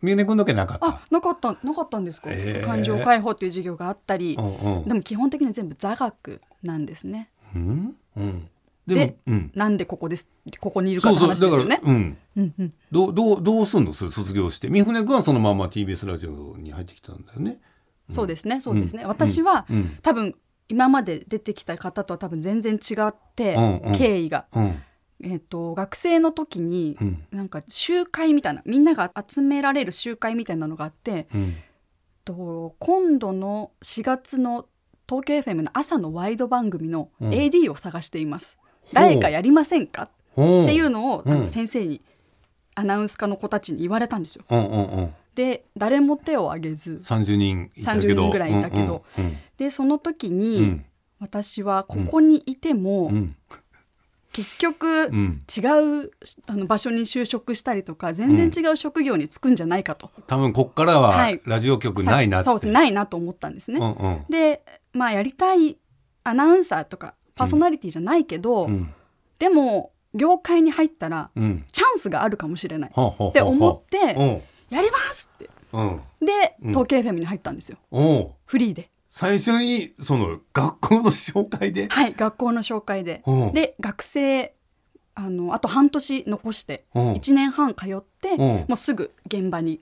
[0.02, 0.86] 三船君だけなかった？
[0.86, 2.66] あなかったなかったんですか、えー。
[2.66, 4.84] 感情解放っていう授業があったり、うんうん。
[4.88, 7.30] でも基本的に全部座学なんですね。
[7.54, 7.94] うん？
[8.16, 8.48] うん
[8.94, 9.50] でうん。
[9.54, 10.28] なんでここです
[10.60, 11.80] ここにいるかそうって話ですよね。
[11.82, 12.16] うん。
[12.36, 12.72] うんうん。
[12.90, 13.92] どうどうどうすんの？
[13.92, 14.68] それ卒業して。
[14.70, 17.60] 三船君はそのまま TBS ラジオに入ってきたんだよね。
[18.10, 19.08] そうですねそうですね、うん。
[19.08, 19.98] 私は、うん。
[20.02, 20.34] 多分
[20.68, 23.94] 今まで出てきた方とは多分全然違って、うんうん。
[23.94, 24.82] 経緯が、うん。
[25.22, 27.24] えっと学生の時に、うん。
[27.30, 31.54] なんか集会みたいなみんなが集められる集会みたいなのがあって、うん。
[32.24, 34.66] と今度の4月の
[35.08, 37.30] 東京 FM の朝のワイド番組のうん。
[37.30, 38.58] AD を探しています、
[38.92, 40.08] 誰かやりませんか？
[40.34, 41.46] ほっていうのを、あのうん。
[41.46, 42.00] 先生に
[42.74, 44.44] アナウンス科の子たちに言われたんですよ。
[44.50, 45.14] うんうんうん。
[45.34, 50.84] で誰も手を挙げず30人いたけ30ど人ぐらいいたけどうんうんでその時うに、ん。
[51.20, 53.36] 私はここにいても、うん。
[54.32, 55.42] 結局、うん。
[55.54, 55.60] 違
[56.04, 56.10] う
[56.46, 61.40] あの場所に就職したりとか全然違う職業に就くんじゃないかと、多分こっからははい。
[61.44, 63.78] ラジオ局ないなって、さそうですないなと思ったんですね。
[63.78, 64.24] うんうん。
[64.30, 65.76] でまあやりたい
[66.24, 68.92] アナウンサーとかパーソナリティじゃないけど、うん。
[69.38, 71.64] でも業界に入ったらうん。
[71.72, 72.90] チャンスがあるかもしれない。
[72.90, 74.42] って思ってうん。
[74.74, 75.50] やりますって。
[75.72, 76.00] うん。
[76.20, 76.68] でうん。
[76.70, 77.78] 東京 FM に入ったんですよ。
[78.44, 78.90] フリーで。
[79.08, 81.88] 最初にその学校の紹介で？
[81.88, 83.22] はい学校の紹介で。
[83.26, 83.46] う。
[83.46, 84.54] んで学生
[85.14, 87.00] あのあと半年残してう。
[87.00, 88.34] ん1年半通ってう。
[88.36, 89.80] んもうすぐ現場に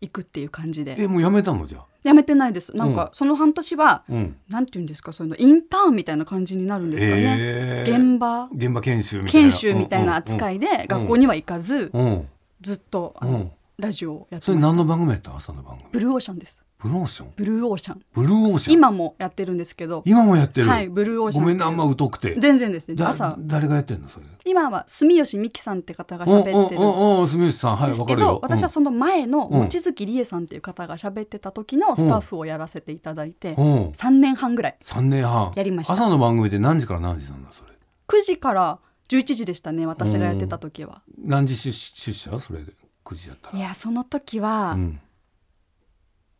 [0.00, 0.96] 行くっていう感じで。
[0.98, 1.84] えもうやめたのじゃあ？
[2.04, 2.76] やめてないです。
[2.76, 2.94] なんうん。
[2.94, 4.36] かその半年はうん。
[4.48, 5.12] なんていうんですか？
[5.12, 7.36] そういうのインターンみたいな感じになるんですかね。
[7.38, 8.12] えー。
[8.12, 8.48] 現場。
[8.54, 9.48] 現場研修みたいな。
[9.48, 12.04] 研修みたいな扱いいで学校には行かずうん。
[12.04, 12.28] うん
[12.60, 13.50] ずっとうん。
[13.78, 14.74] ラジオをやってそれました。
[14.74, 15.88] 何の番組やった朝の番組。
[15.92, 17.32] ブルーオーシャンですブルーオーシャン？
[17.34, 18.02] ブルーオーシャン。
[18.14, 18.74] ブルーオーシャン？
[18.74, 20.04] 今もやってるんですけど。
[20.06, 20.68] 今もやってる？
[20.68, 22.36] はいブルーオーシャンごめんなあんま疎くて。
[22.38, 22.94] 全然ですね。
[22.94, 23.34] だ朝。
[23.36, 24.26] 誰がやってんのそれ？
[24.44, 26.80] 今は住吉美希さんって方が喋ってる。
[26.80, 27.76] おお住吉さん。
[27.76, 28.26] はいですけわかるよ。
[28.28, 29.60] ど私はその前のうん。
[29.62, 33.64] 望月理恵さんっていう方が喋ってた時のスタッフをやらせていただいてうん。
[33.64, 34.76] うん3年半ぐらい。
[34.80, 35.52] 三年半。
[35.56, 35.94] やりました。
[35.94, 37.72] 朝の番組で何時から何時なんだそれ
[38.06, 41.02] ？9時から11時でしたね私がやってた時は。
[41.18, 42.38] 何時出出社？
[42.38, 42.72] それで。
[43.04, 43.58] 9時やったら。
[43.58, 45.00] いやその時はうん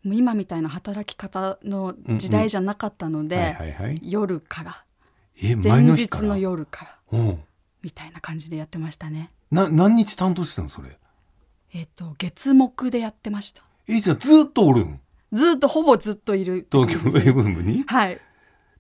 [0.08, 4.84] もう今みたいな働き方の時代じゃなかったので、夜から。
[5.42, 7.38] え前日の夜からうん
[7.82, 9.30] みたいな感じでやってましたね。
[9.50, 10.98] な何日担当してたのそれ？
[11.74, 13.62] えっ、と月木でやってました。
[13.86, 15.00] えじゃあずっとおるん？
[15.32, 16.66] ずっとほぼずっといる。
[16.72, 17.84] 東京じですね FM に？
[17.86, 18.18] はい。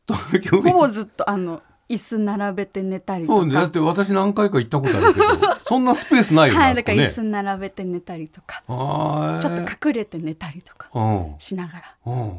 [0.08, 3.38] 東京ほぼずっとあの椅子並べて寝たりとか。
[3.38, 3.54] そうね。
[3.54, 5.26] だって私何回か行ったことあるけど
[5.64, 8.62] そんなスペースないよね、はいだから椅子並べて寝たりとか。
[8.66, 11.02] ちょっと隠れて寝たりとかう
[11.34, 11.34] ん。
[11.38, 11.96] しながら。
[12.06, 12.38] うん。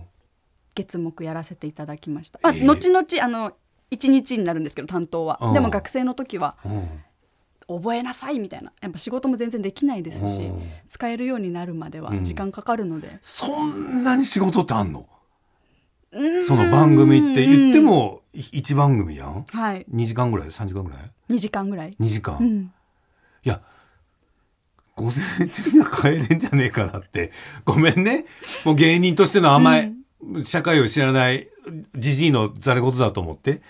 [0.76, 2.54] 月木やらせていただきました、あえ。
[2.54, 3.52] ー後々あの
[3.92, 5.40] 1日になるんですけど担当は。
[5.42, 5.54] うん。
[5.54, 6.88] でも学生の時はうん。
[7.82, 8.72] 覚えなさいみたいな。
[8.82, 10.62] やっぱ仕事も全然できないですしうん。
[10.88, 15.08] 使えるようになるまでは時間かかるので、そんなに仕事ってあんの？
[16.48, 19.46] その番組って言っても1番組やん？
[19.52, 19.86] はい。
[19.94, 22.74] 2時間ぐらい？3時間ぐらい？2時間ぐらい、2時間、いうん、
[23.44, 23.62] や
[24.96, 27.32] 午前中には帰れんじゃねえかなって。
[27.66, 28.26] ごめんね。
[28.66, 29.94] もう芸人としての甘い、
[30.42, 31.48] 社会を知らない
[31.94, 33.62] じじいのざれ言だと思って。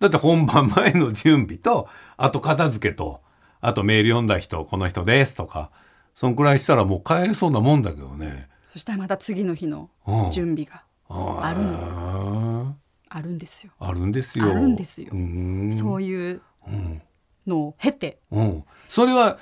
[0.00, 3.20] だって本番前の準備とあと片付けと
[3.60, 5.70] あとメール読んだ人この人ですとか
[6.14, 8.48] そんくらいしたらもう帰れそうなもんだけどね。
[8.66, 10.30] そしたらまた次の日のうん。
[10.32, 12.76] 準備があるの
[13.08, 14.50] あるんですよ、あるんですよ。
[14.50, 15.08] あるんですよ。
[15.12, 15.72] うん。
[15.72, 17.02] そういううん
[17.46, 18.18] のを経て。
[18.30, 18.64] うん。
[18.88, 19.38] それは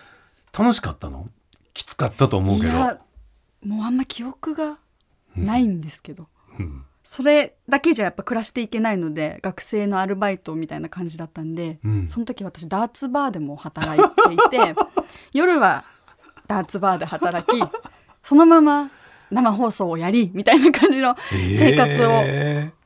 [0.57, 1.29] 楽しかったの？
[1.73, 2.73] きつかったと思うけど。
[2.73, 3.01] いや
[3.65, 4.79] もうあんま記憶が
[5.37, 6.27] ないんですけど、
[6.59, 6.85] うん。
[7.05, 12.09] それだけじゃやっぱ暮らしていけないので学生のアルバイトみたいな感じだったんで、うん。
[12.09, 14.75] その時私ダーツバーでも働いていて
[15.33, 15.85] 夜は
[16.47, 17.63] ダーツバーで働き
[18.23, 18.91] そのまま
[19.33, 22.83] 生放送をやりみたいな感じの生活をえー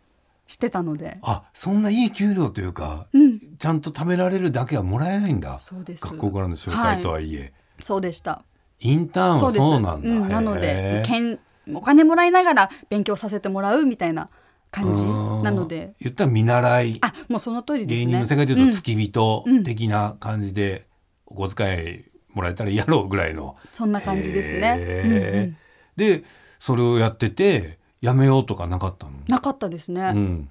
[0.46, 3.40] してたので、あそんないい給料というか、うん。
[3.58, 5.58] ちゃんと貯められるだけはもらえないんだ。
[5.58, 6.04] そうです。
[6.04, 8.42] 学校からの紹介とはいえ、そうでした。
[8.78, 11.38] インターンはそうなんだ、んなのでけん
[11.74, 14.28] お金もらいながら勉強させてもらうみたいな
[14.70, 15.94] 感じうんなので。
[16.00, 16.98] 言ったら見習い。
[17.00, 18.06] あもうその通りですね。
[18.06, 18.70] 芸人の世界でいうとうん。
[18.70, 20.86] 付き人的な感じで
[21.26, 23.56] お小遣いもらえたらやろうぐらいの。
[23.72, 25.08] そんな感じですね、へー。
[25.08, 25.56] うんうん
[25.96, 26.24] で
[26.58, 29.12] それをやっててやめようとかなかったの？
[29.28, 30.48] なかったですね、うん。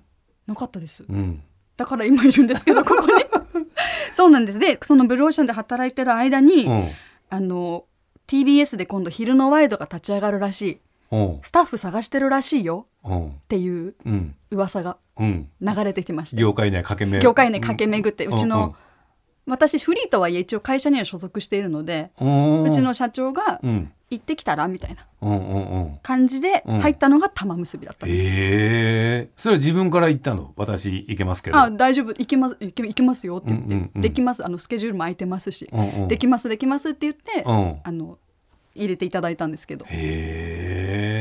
[0.47, 1.05] なかったです。
[1.08, 1.41] うん。
[1.77, 3.25] だから今いるんですけど ここに。
[4.12, 4.60] そうなんです。
[4.60, 6.89] でそのブルーオーシャンで働いてる間に、うん。
[7.29, 7.86] あの
[8.27, 10.79] TBS で今度昼のワイドが立ち上がるらしい。
[11.12, 11.39] うん。
[11.41, 12.88] スタッフ探してるらしいよ。
[13.03, 13.27] うん。
[13.29, 14.36] っていううん。
[14.51, 15.49] 噂がうん。
[15.62, 18.75] 流れてきました業界内駆け目業界内駆け巡って、うちの、
[19.47, 22.63] 私フリーとはいえ一応会社には所属しているので、うん。
[22.63, 23.91] うちの社長がうん。
[24.12, 25.97] 行ってきたらみたいなうんうんうん。
[26.03, 26.79] 感じでうん。
[26.79, 30.53] 入ったのが玉結びだったんです、ええそれは自分から言ったの？
[30.55, 31.58] 私行けますけど。
[31.58, 32.10] あ大丈夫。
[32.10, 32.58] 行けます。
[32.60, 34.01] 行け行けますよって言って、うんうんうん。
[34.01, 34.45] できます。
[34.45, 36.08] あのスケジュールも空いてますし、うんうん。
[36.08, 37.79] できますできますって言って、うん。
[37.84, 38.19] あの
[38.75, 39.86] 入れていただいたんですけど。
[39.86, 41.14] へえ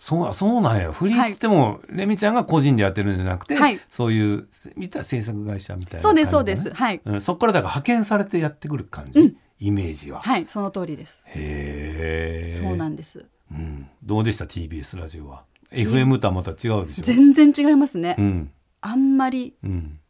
[0.00, 0.90] そうそうなんや。
[0.90, 3.78] フリーっつっても、レミちゃんが個人でやってるんじゃなくて、はい。
[3.90, 6.70] そういう見たら制作会社みたいなそうですそうです。
[6.74, 10.46] はい、うん、そこからだから派遣されてやってくる感じ、イメージは、はい。
[10.46, 12.48] その通りです、へえ。
[12.48, 13.26] そうなんです。
[13.52, 15.44] うん、どうでした？TBS ラジオは。
[15.70, 17.04] FM とはまた違うでしょ？
[17.04, 18.50] 全然違いますね、うん。
[18.80, 20.00] あんまりうん。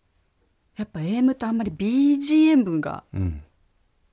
[0.77, 3.43] やっぱ AM ってあんまり BGM がうん。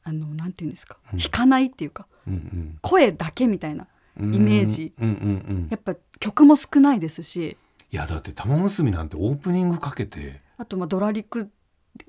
[0.03, 2.07] あのなんていうんですか、弾かないっていうか。
[2.27, 2.77] うんうん。
[2.81, 3.87] 声だけみたいな
[4.19, 7.57] イメージ、うんうんうんやっぱ曲も少ないですし。
[7.91, 10.41] いやだって玉結びなんてオープニングかけて。
[10.57, 11.49] あとまあドラリック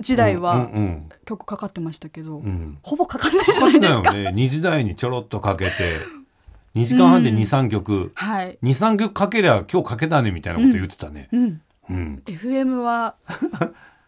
[0.00, 1.08] 時代うんはうん。
[1.24, 2.44] 曲かかってましたけど、うん。
[2.44, 4.12] うんほぼかかんないじゃないですか。
[4.12, 4.42] だよね。
[4.42, 6.00] 2時台にちょろっとかけて。
[6.74, 7.36] 2時間半でうん。
[7.38, 8.12] 23曲。
[8.14, 11.28] はい、23曲かけりゃ今日かけたねみたいなこと言ってたね。
[11.32, 13.16] うん、うん、FM は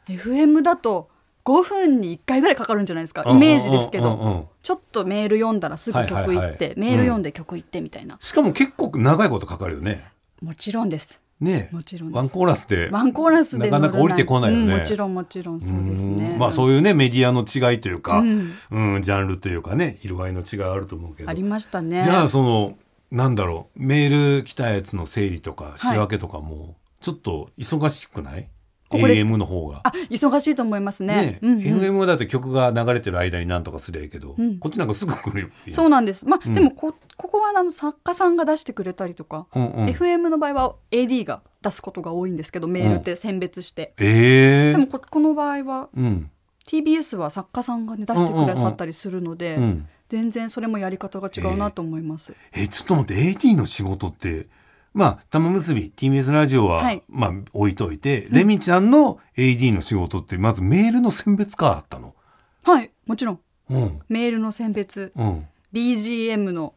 [0.07, 1.09] FM だと
[1.45, 3.25] 5分に1回ぐらいかかるんじゃないですか。
[3.27, 6.75] イメージですけど、うんうんうんうんちょっとメール読んだらすぐ曲行って、はいはいはい。
[6.77, 10.05] メール読んで曲行ってみたいな、しかも結構長いことかかるよね。
[10.41, 11.21] もちろんです。
[11.41, 12.89] ねもちろんワンコーラスで。
[12.93, 14.75] ワンコーラスでなかなか降りてこないよね。
[14.75, 16.31] うんもちろんもちろんそうですね。
[16.35, 16.39] うん。
[16.39, 21.31] まあそういうねメディアの違いというか、ううんんジャンルというかね色合いの違いあると思うけど。
[21.31, 22.01] ありましたね。
[22.03, 22.79] じゃあその
[23.11, 28.49] なんだろうメール来たやつの整理とか仕分けとかもちょっと忙しくない、
[28.91, 29.83] ここ AM の方が。
[29.85, 31.15] あ忙しいと思いますね。
[31.15, 31.59] ね、うんうん。
[31.61, 34.59] FM はだって曲が流れてる間になんとかすりゃいいけど、うん。
[34.59, 35.49] こっちなんかすぐ来るよ。
[35.71, 36.27] そうなんです。
[36.27, 36.53] まあ、うん。
[36.55, 39.87] でもこここはあの作家さんが出してくれたりとか、うんうん。
[39.87, 46.31] FM の場合は AD が出すことが多いんですけどメールって選別して、ええでもここの場合はうん、
[46.67, 49.89] TBS は作家さんがね出してくださったりするので、うん。
[50.09, 54.49] 全然それもやり方が違うなと思います、え、ちょっと待って、AD の仕事って、
[54.93, 57.03] まあ、玉結び、TBS ラジオは、はい。
[57.09, 62.15] まあ、置いといて、レミちゃんの AD の仕事って、まずメールの選別かあったの。
[62.63, 63.41] はいもちろん。
[63.71, 65.13] うん、メールの選別。
[65.17, 65.47] うん。
[65.73, 66.75] BGM の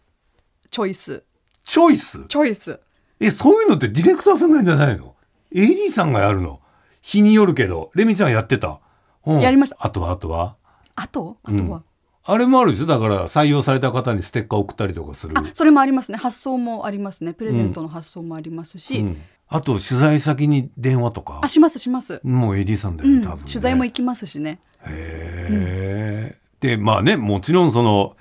[0.69, 1.23] チョイス。
[1.63, 2.26] チョイス？
[2.28, 2.80] チョイス。
[3.19, 5.15] え、そういうのってディレクターさんなんじゃないの
[5.54, 6.60] ?AD さんがやるの？
[7.02, 8.80] 日によるけど、レミちゃんやってた？
[9.26, 9.78] うん、やりました。
[9.80, 10.56] あとは、あとは？
[10.95, 11.38] あと？
[11.43, 11.84] あとは、
[12.25, 12.86] あれもあるでしょ？
[12.86, 15.38] だから採用された方にステッカー送ったりとかする。
[15.38, 16.17] あそれもありますね。
[16.17, 17.33] 発送もありますね。
[17.33, 19.21] プレゼントの発送もありますし、うん。
[19.49, 21.41] あと、取材先に電話とか？
[21.43, 21.47] あ。
[21.47, 23.43] しますします、もう AD さんだよね、うん、多分、ね。
[23.47, 24.59] 取材も行きますしね。
[24.86, 28.15] へえ、でまあねもちろんその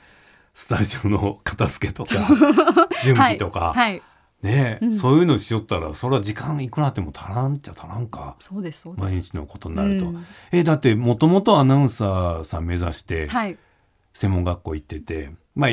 [0.54, 2.14] スタジオの片付けとか
[3.04, 4.02] 準備とか、はい、はい、
[4.42, 4.94] ね、うん。
[4.94, 8.36] そういうのしよったらそれは時間いくらあっても足らんっちゃ足らんか。
[8.40, 9.04] そうですそうです。
[9.04, 10.06] 毎日のことになると。
[10.06, 10.24] うん。
[10.50, 13.56] えだってもともとアナウンサーさん目指してはい
[14.14, 15.70] 専門学校行ってて、まあ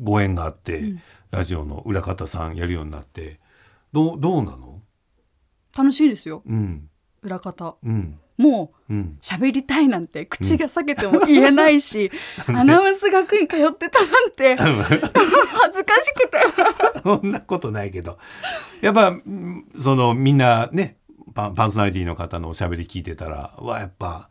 [0.00, 1.02] ご縁があって、うん。
[1.30, 3.38] ラジオの裏方さんやるようになって
[3.92, 4.80] どうどうなの？
[5.76, 6.42] 楽しいですよ。
[6.44, 6.88] うん。
[7.22, 7.76] 裏方。
[7.84, 8.18] うん。
[8.36, 9.18] もううん。
[9.22, 12.10] 喋りたいなんて口が裂けても言えないし、
[12.48, 16.40] アナウンス学院通ってたなんて 恥ずかしくて。
[17.04, 18.18] そんなことないけど。
[18.80, 20.96] やっぱ、うんそのみんなね、
[21.34, 24.30] パパーソナリティの方のおしゃべり聞いてたら、うわ、やっぱ、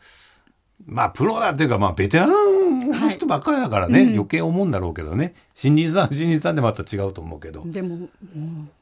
[0.85, 5.35] まあプロだっていうか、まあベテランの人ばっかりだからね、はいうん余計思うんだろうけどね。
[5.55, 7.63] 新人さん、新人さんでまた違うと思うけど。
[7.65, 8.09] でももう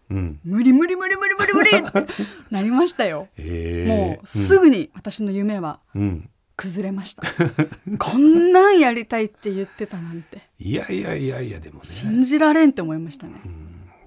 [0.09, 0.39] うん。
[0.43, 2.13] 無理無理無理無理無理無理って
[2.49, 6.01] なりましたよ ええもうすぐに私の夢はうん。
[6.01, 6.29] うん。
[6.55, 7.21] 崩れました、
[7.99, 11.81] こんなんやりたいって言ってたなんていやいやいやいや、でもね。
[11.83, 13.33] 信じられんって思いましたね、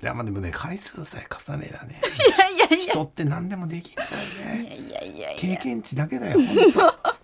[0.02, 2.92] いや、まあでもね、回数さえ重ねらね、いやいやいや。
[2.92, 4.12] 人って何でもできるんだ
[4.52, 4.76] よね。
[4.76, 5.38] いやいやいや。
[5.38, 6.72] 経験値だけだよ本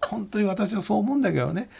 [0.00, 0.08] 当。
[0.08, 1.70] 本当に私はそう思うんだけどね。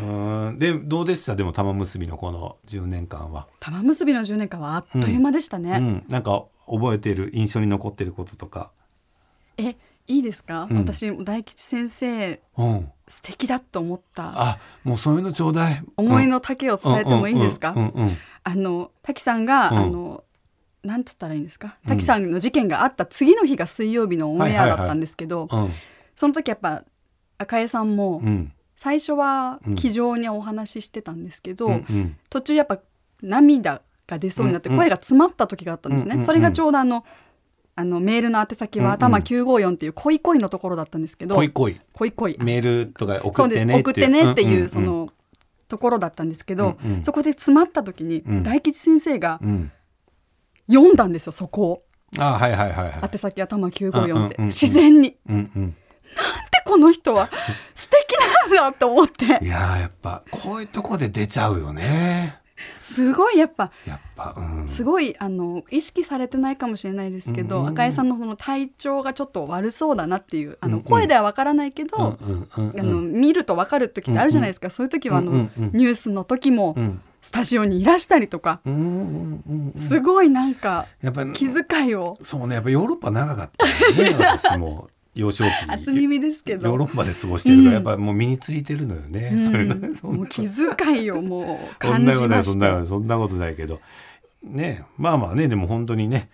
[0.00, 0.04] う
[0.52, 0.58] ん。
[0.58, 1.36] でどうでした？
[1.36, 7.30] でも玉結びのこの10年間は、玉結びの10年間はあっという間でしたね、うん、なんか覚えている？
[7.34, 8.70] 印象に残っていることとか。
[9.58, 9.76] え
[10.08, 10.78] いいですか、うん。
[10.78, 12.90] 私大吉先生うん。
[13.08, 14.32] 素敵だと思った。
[14.34, 15.82] あもうそういうのちょうだい。
[15.96, 17.88] 思いの丈を伝えてもいいですか、うん。
[17.88, 18.06] うん。
[18.06, 18.16] うん。
[18.42, 19.78] あの滝さんが、うん。
[19.78, 20.24] あの
[20.86, 21.76] なんつったらいいんですか？
[21.84, 21.90] うん。
[21.90, 25.70] 滝さんの事件があった次の日が水曜日のオンエアだったんですけど、うん。
[26.14, 26.84] その時やっぱ
[27.38, 28.52] 赤江さんもうん。
[28.74, 31.72] 最初はうん気丈にお話ししてたんですけど、うん。
[31.72, 32.16] うん。
[32.30, 32.78] 途中やっぱ
[33.22, 37.04] 涙が出そうになって声が詰まった時があったんですね、それがちょうどあの
[37.74, 41.80] あのメールの宛先は頭954っていう恋恋のところだったんですけど、恋恋。
[41.92, 42.38] 恋恋。
[42.38, 45.08] メールとか送ってね送ってねっていうその
[45.68, 48.42] ところだったんですけど、そこで詰まった時にうん。
[48.42, 49.72] 大吉先生がうん
[50.68, 51.82] 読んだんですよそこを。
[52.18, 52.92] あはいはいはいはい。
[53.12, 54.10] 宛先頭954って。
[54.10, 54.44] うんうんうんうん。
[54.46, 55.16] 自然に。
[55.28, 55.70] うんうん。
[55.70, 55.76] で
[56.64, 57.28] この人は
[57.74, 59.24] 素敵なんだと思って。
[59.24, 62.40] いやーやっぱこういうとこで出ちゃうよね。
[62.80, 63.70] すごいやっぱ。
[63.86, 64.68] やっぱうん。
[64.68, 67.68] すごいあの意識されてないかもしれないですけど、うんうん。
[67.68, 70.88] うん赤井さんのその体調がちょっと悪そうだなっていうあのうんうん。
[70.88, 72.80] 声ではわからないけど、うんうんうんうん。
[72.80, 78.80] あの見るとわかる時ってあるじゃないですか、そういう時はあの、うんうんうんニュースの時もうんスタジオにいらしたりとか、うんうん
[79.48, 79.80] うんうん。
[79.80, 82.16] すごいなんかやっぱり気遣いを。
[82.20, 86.68] そうねやっぱヨーロッパ長かったよね 私も幼少期初耳ですけど。
[86.68, 87.74] ヨーロッパで過ごしてるから、うん。
[87.74, 89.30] やっぱもう身についてるのよね、
[90.04, 90.16] うん。
[90.16, 93.80] もう気遣いをもうそんなこと感じそんなことそんなことないけど。
[94.44, 96.28] ねまあまあねでも本当にね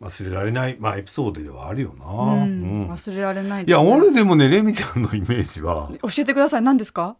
[0.00, 2.44] 忘れられない、まあ、エピソードではあるよな、うんう
[2.84, 2.86] ん。
[2.86, 5.90] 忘れられないいや俺でもねレミちゃんのイメージは。
[6.00, 6.62] 教えてください。
[6.62, 7.16] 何ですか？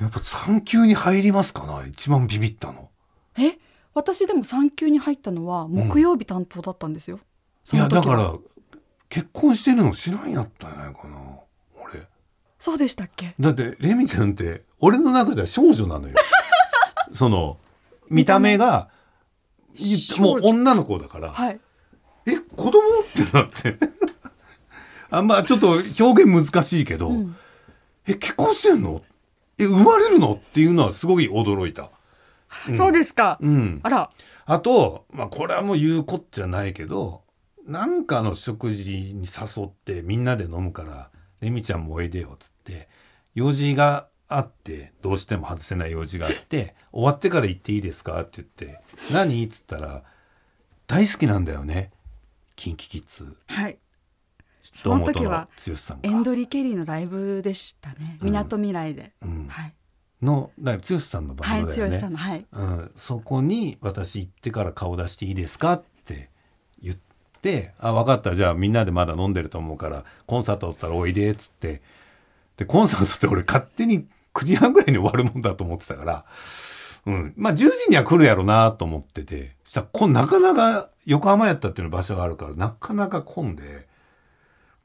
[0.00, 1.86] やっぱ産休に入りますかな？
[1.86, 2.88] 一番ビビったの。
[3.38, 3.58] え？
[3.92, 7.18] 私でも産休に入ったのは木曜日担当だったんですよ、
[7.64, 8.34] そいやだから
[9.08, 11.18] 結婚してるの知らんやったんじゃないかな
[11.84, 12.06] 俺。
[12.58, 13.34] そうでしたっけ？
[13.38, 16.14] だってレミちゃんって俺の中では少女なのよ。
[17.12, 17.58] その
[18.08, 18.88] 見た目が
[20.18, 21.60] もう女の子だから、はい。
[22.26, 23.76] え子供ってなって。
[25.10, 27.36] あんまちょっと表現難しいけど、うん。
[28.06, 29.02] え結婚してんの？
[29.60, 30.34] え生まれるの？
[30.34, 31.90] っていうのはすごい驚いた。
[32.68, 32.76] うん。
[32.76, 34.10] そうですか、うん、あら。
[34.46, 37.22] あと、まあ、これはもう言うこっちゃないけど
[37.66, 42.88] なんかの食事に誘ってみんなで飲むから「レミちゃんもおいでよ」っつって
[43.34, 48.80] 用事があってどうしても外せない用事があって「終わってから行っていいですか?」って言って
[49.14, 50.02] 「何?」っつったら
[50.88, 51.92] 「大好きなんだよね。
[52.56, 53.36] キンキキッズ。
[53.46, 53.78] はい
[54.84, 56.22] 堂本その時は剛さんエンが。
[56.24, 58.18] ドリー・ケリーのライブでしたね。
[58.20, 58.26] うん。
[58.26, 59.46] みなとみらいで、うん。
[59.48, 59.74] はい、
[60.22, 61.94] の剛さんのバはい、ンドだよね。
[61.94, 62.46] 剛さんのはい。
[62.52, 66.30] うん、そこに私行ってから顔出していいですかって
[66.82, 66.96] 言っ
[67.42, 68.34] て「あ分かった。
[68.34, 71.82] じゃあみんなでまだ飲んでると思うからコンサートだったらおいで」っつって。
[72.56, 76.24] でコンサートって俺勝手に9時半ぐらいに終わるもんだと思ってたから、
[77.06, 79.56] うん、まあ10時には来るやろなと思ってて。
[79.70, 83.86] したらこんなかなか横浜やったっていう場所があるからなかなか混んで、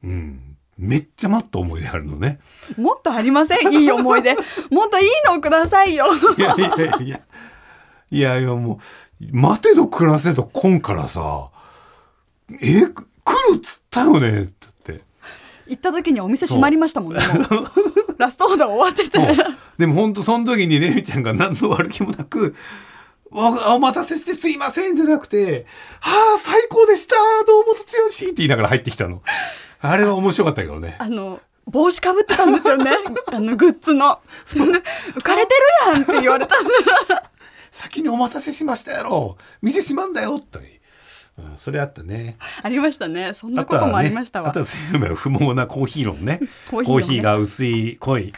[0.04, 2.38] うん、めっちゃ待った思い出あるのね。
[2.76, 3.72] もっとありません？
[3.72, 4.34] いい思い出
[4.70, 6.06] もっといいのくださいよ
[6.36, 7.20] いやいやいや
[8.10, 8.38] いや。
[8.38, 8.78] いやも
[9.20, 11.50] う、待てど暮らせど来んからさ、
[12.60, 12.92] え、来る
[13.56, 15.00] っつったよねって。
[15.66, 17.20] 行った時にお店閉まりましたもんね
[18.18, 19.18] ラストオーダー終わってて
[19.76, 22.54] でも本当その時にレミちゃんが何の悪気もなく、
[23.32, 25.66] わお待たせしてすいませんじゃなくて、
[26.00, 29.22] はあ、最高でしたどうもとつよしって言いながら入ってきたの。
[29.80, 30.96] あれは面白かったけどね。
[30.98, 32.92] あの帽子かぶってたんですよね
[33.32, 34.72] あのグッズのそれで
[35.14, 35.52] 浮かれて
[35.88, 36.54] るやんって言われた
[37.72, 40.76] 先にお待たせしましたやろ店閉まんだよって。
[41.38, 42.38] うん、それあったね。
[42.62, 44.66] ありましたねそんなこともありましたわあとは
[44.98, 46.40] ね、不毛なコーヒー論ね。
[46.70, 48.32] コーヒー論ねコーヒーが薄い濃い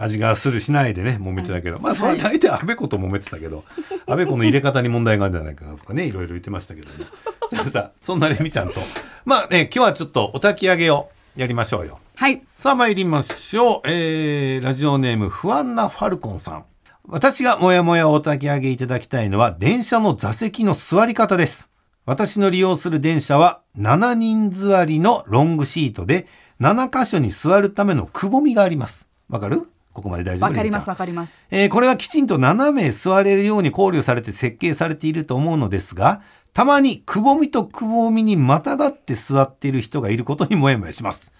[0.00, 3.64] 味がするしないでね揉めてたけど、まあそれは大体安倍子と揉めてたけど、
[4.06, 7.06] 安倍子の入れ方に問題があるんじゃないかなとかねいろいろ言ってましたけどね。
[7.52, 8.80] さあさあそんなレミちゃんと
[9.24, 11.98] まあね今日はちょっとお焚き上げをやりましょうよ。
[12.14, 13.80] はいさあ参りましょう。
[13.84, 16.64] えー、ラジオネーム不安なファルコンさん。
[17.10, 21.70] 私がもやもやお焚き上げいただきたいのは電車の座席の座り方です。
[22.04, 26.26] 私の利用する電車は7人座りのロングシートで
[26.60, 29.08] 7箇所に座るためのくぼみがあります。
[29.28, 29.68] わかる？
[29.98, 36.22] ここまで大丈夫わかりますわかりますえーこれはきちんと斜め座れるように考慮されて設計されていると思うのですが、
[36.54, 41.32] たまにくぼみとくぼみにまたがって座っている人がいることにもやもやします。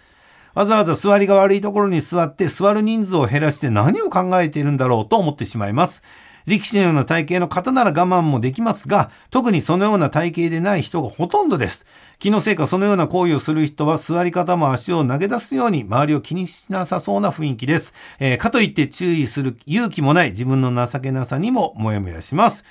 [0.55, 6.03] わざわざ座りが悪いところに座って座る人数を減らして何を考えているんだろうと思ってしまいます。
[6.47, 11.87] 力士のような体型の方なら我慢もできますが、特にそのような体型でない人がほとんどです。
[12.19, 17.95] 気のせいかそのような行為をする人は座り方も足を投げ出すように周りを気にしなさそうな雰囲気です。
[18.19, 22.65] えーかといって注意する勇気もない自分の情けなさにももやもやします。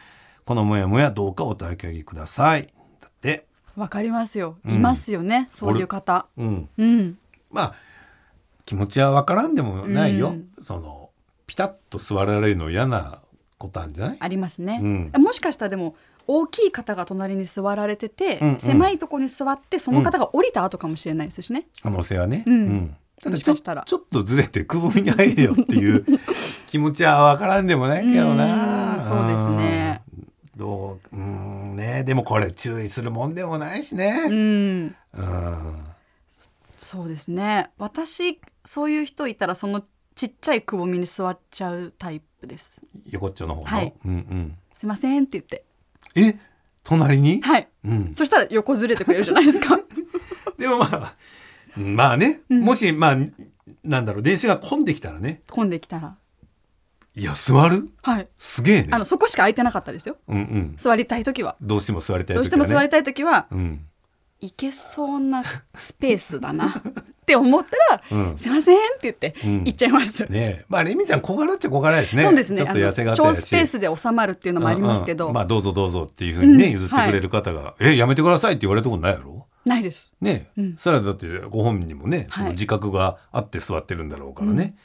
[0.46, 2.68] このもやもやどうかお焚き上げください。
[3.02, 3.46] だって、
[3.76, 6.70] わかりますようんいますよね、そういう方うん。
[6.78, 7.18] うん
[7.52, 7.74] まあ
[8.66, 11.10] 気持ちはわからんでもないよ、うんその
[11.46, 13.20] ピタッと座られるの嫌な
[13.58, 14.18] ことあるんじゃない？
[14.20, 15.22] ありますね、うん。
[15.22, 15.96] もしかしたらでも
[16.28, 18.60] 大きい方が隣に座られてて、うんうん。
[18.60, 22.96] 狭いところに座ってその方が降りた後かもしれないですしね、可能性はね、うん。
[23.22, 23.84] ただちょもしかしたら。
[23.84, 26.06] ちょっとずれてくぼみに入れよっていう
[26.68, 28.98] 気持ちは分からんでもないけどな。
[28.98, 30.02] うんそうですね。
[30.14, 30.28] うん。
[30.58, 32.04] どううんね。
[32.04, 34.24] でもこれ注意するもんでもないしね。
[34.28, 34.96] うん。
[35.14, 35.84] うん。
[36.76, 37.70] そうですね。
[37.78, 39.84] 私そういう人いたらその
[40.14, 42.80] ちっちゃいくぼみに座っちゃうタイプです。
[43.10, 43.94] 横っちょの方の、はい。
[44.06, 44.58] うんうん。
[44.74, 45.66] すいませんって言って。
[46.16, 46.40] え？
[46.84, 47.68] 隣に、はい。
[47.84, 49.78] うん、そしたら横ずれてくれるじゃないですか。
[50.58, 51.16] でもまあ
[51.76, 52.62] まあね、うん。
[52.62, 53.18] もしまあ
[53.84, 55.42] なんだろう電車が混んできたらね。
[55.50, 56.16] 混んできたら。
[57.16, 57.90] いや座る？
[58.04, 58.28] はい。
[58.38, 58.90] すげえね。
[58.92, 60.18] あのそこしか空いてなかったですよ。
[60.28, 60.74] うんうん。
[60.78, 61.56] 座りたい時は。
[61.62, 63.86] どうしても座りたい時は、ね、どうしても座りたい時はうん。
[64.40, 66.82] 行けそうなスペースだな
[67.28, 68.38] って思ったら「うん。
[68.38, 69.64] すいません」って言ってうん。
[69.66, 70.30] 行っちゃいます、ね
[70.62, 70.66] え。
[70.70, 72.24] まあレミちゃん小柄っちゃ小柄やしね。
[72.24, 72.58] そうですね。
[72.58, 75.30] ちょっと痩せが小スペースで収まるっていうのもありますけど、うん。
[75.32, 76.72] うんまあどうぞどうぞっていうふうにね、うん。
[76.72, 79.46] 譲ってくれる方が、えやめてくださいって言われたことないやろ？
[79.66, 80.10] ないです。
[80.22, 80.76] ねえ、うん。
[80.78, 84.78] それはだってご本人にもねそのはい自覚があって座ってるんだろうからね、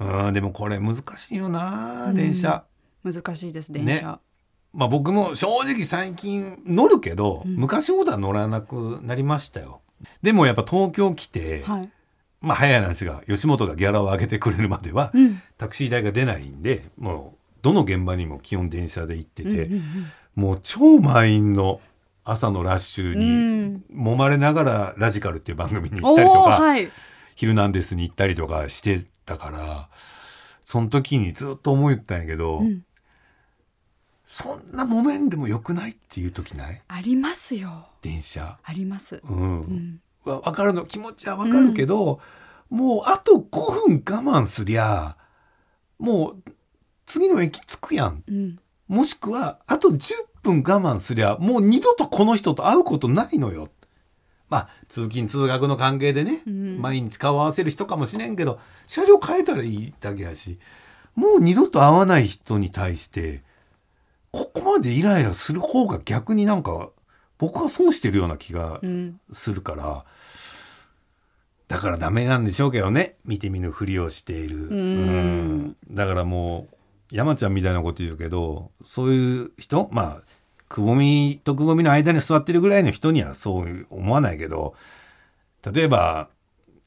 [0.00, 2.64] うん、でもこれ難しいよな電車、
[3.04, 3.98] 難しいです電ね。
[3.98, 4.20] 車、
[4.72, 7.56] まあ僕も正直最近乗るけど、うん。
[7.56, 9.81] 昔ほどは乗らなくなりましたよ
[10.22, 11.90] でもやっぱ東京来て、はい。
[12.40, 15.40] まあ早い話が吉本がギャラを上げてくれるまでは、うん。
[15.58, 19.82] タクシー代が出ないんでもうどの現場にも基本電車で行ってて、うんうん
[20.34, 21.82] もう超満員の
[22.24, 23.84] 朝のラッシュうにん。
[23.92, 26.88] 揉まれながら「ラジカル」っていう番組に行おったりとかーはい
[27.36, 29.88] 「ヒルナンデス」に行ったりとかしてたから
[30.64, 32.82] その時にずっと思ったんやけど、うん
[34.34, 36.80] そんな揉めんでもよくないっていう時ない？
[36.88, 37.88] ありますよ。
[38.00, 38.56] 電車。
[38.64, 39.60] あります、うん。
[39.60, 40.00] うん。
[40.24, 42.18] わ分かるの気持ちは分かるけど、
[42.70, 45.18] もうあと5分我慢すりゃ
[45.98, 46.52] もう
[47.04, 48.24] 次の駅着くやん。
[48.26, 48.58] うん。
[48.88, 53.68] もしくはあと10分我慢すりゃもう二度とこの人と会うことないのよ。
[54.48, 56.80] まあ通勤通学の関係でね、うん。
[56.80, 60.58] 毎日顔合わせる人かもしれんけど車両変えたらいいだけやし
[61.14, 63.42] もう二度と会わない人に対して
[64.32, 66.90] ここまでイライラする方が逆になんか
[67.38, 69.20] 僕は損してるような気がうん。
[69.32, 70.04] するから、
[71.68, 73.16] だからダメなんでしょうけどね。
[73.24, 74.56] 見て見ぬふりをしている。
[74.72, 75.76] ん。
[75.90, 76.76] だからもう
[77.12, 80.22] 山ちゃんみたいなこと言うけどそういう人まあ
[80.68, 84.74] くぼみとくぼみの間に座ってるぐらいの人にはそう思わないけど
[85.70, 86.30] 例えば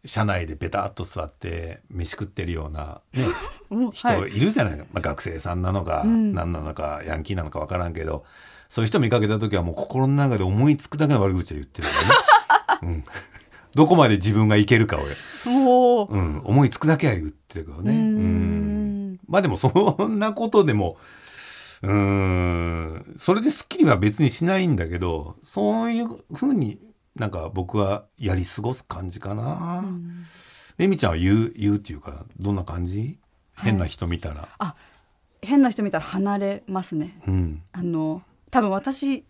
[0.06, 3.24] 車内でベタっと座って飯食ってるような、ね、
[3.70, 4.36] お 人はい。
[4.36, 6.34] いるじゃない、まあ、学生さんなのか、うん。
[6.34, 8.26] 何なのかヤンキーなのか分からんけど
[8.68, 12.00] そういう人見かけた時はもう心の中で思いつくだけの悪口を言ってるよね、
[12.84, 13.06] うん、
[13.76, 14.98] どこまで自分がいけるか
[15.48, 19.12] を、うん、思いつくだけは言ってるけどね、うん。
[19.14, 19.20] ん。
[19.28, 20.98] まあでもそんなことでも
[21.84, 23.16] うーん。
[23.18, 26.80] それですっきりは別にしないんだけどそういうふうに
[27.16, 29.84] なんか僕はやり過ごす感じかな。
[29.86, 30.26] うん。
[30.78, 33.20] レミちゃんは言う言うっていうかどんな感じ？
[33.54, 34.76] はい変な人見たら。
[35.42, 37.20] 変な人見たら離れますね。
[37.28, 37.62] うん。
[37.72, 39.24] あの多分私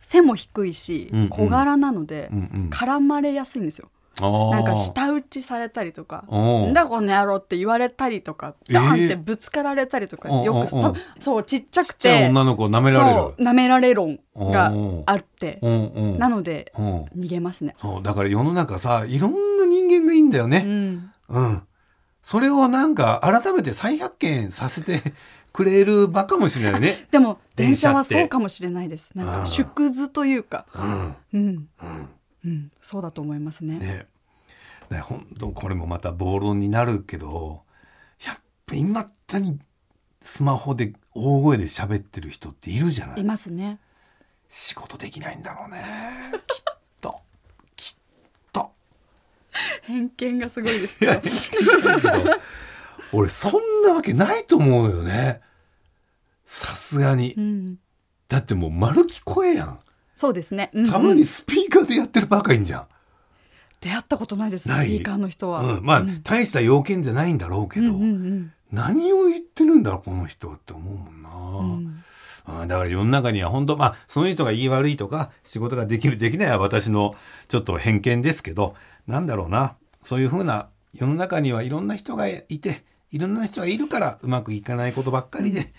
[0.00, 2.28] 背も低いし小柄なので
[2.70, 3.88] 絡まれやすいんですよ、
[4.20, 8.74] なんか舌打ちされたりとかんだこの野郎って言われたりとかえー。
[8.74, 10.66] ダーンってぶつかられたりとか、おうよく
[11.20, 13.20] そうちっちゃくて女の子舐められる。
[13.38, 14.72] 舐められ論が
[15.06, 16.82] あってなのでう。
[16.82, 17.74] ん逃げますね。
[17.80, 20.60] そうだから世の中さいろんな人間がいいんだようね。
[20.60, 21.10] ん。
[21.28, 21.62] うん。
[22.22, 25.02] それをなんか改めて再発見させて
[25.52, 27.06] くれる場かもしれないね。
[27.12, 29.12] でも電電車はそうかもしれないです。
[29.14, 30.66] なんか縮図というか。
[30.74, 31.16] うん。
[31.32, 31.68] うん。
[31.82, 32.08] うん。
[32.44, 33.78] うんそうだと思いますね。
[33.78, 34.06] ね。
[34.90, 37.62] ね本当これもまた暴論になるけど
[38.24, 38.36] やっ
[38.66, 39.58] ぱいまだに
[40.20, 43.20] スマホで大声で喋ってる人っているじゃない。
[43.20, 43.78] いますね。
[44.48, 45.82] 仕事できないんだろうね。
[46.46, 47.20] きっと。
[47.76, 48.02] きっ
[48.52, 48.72] と。
[49.82, 51.12] 偏見がすごいですいけど。
[51.12, 52.40] やだけど
[53.12, 55.40] 俺そんなわけないと思うよね。
[56.46, 57.34] さすがに。
[57.34, 57.78] うん。
[58.28, 59.80] だってもう丸聞こえやん
[60.14, 60.90] そうですね、うんうん。
[60.90, 62.86] たまにスピーカーでやってるバカいんじゃん、
[63.80, 66.22] 出会ったことないですスピーカーの人は、うん、まあ、うん。
[66.22, 71.66] 大した要件じゃないんだろうけど、うんうん何を言ってるんだろうこの人って思うもんな、うん。
[72.48, 72.62] うん。
[72.62, 77.14] うんだから世の中には本当まあその人が言い悪いとか仕事ができるできないは私の
[77.48, 78.74] ちょっと偏見ですけど
[79.06, 79.76] なんだろうな。
[80.02, 85.72] そういうふうな世の中にはいろんな人がいていろんな人がいるからうまくいかないことばっかりで、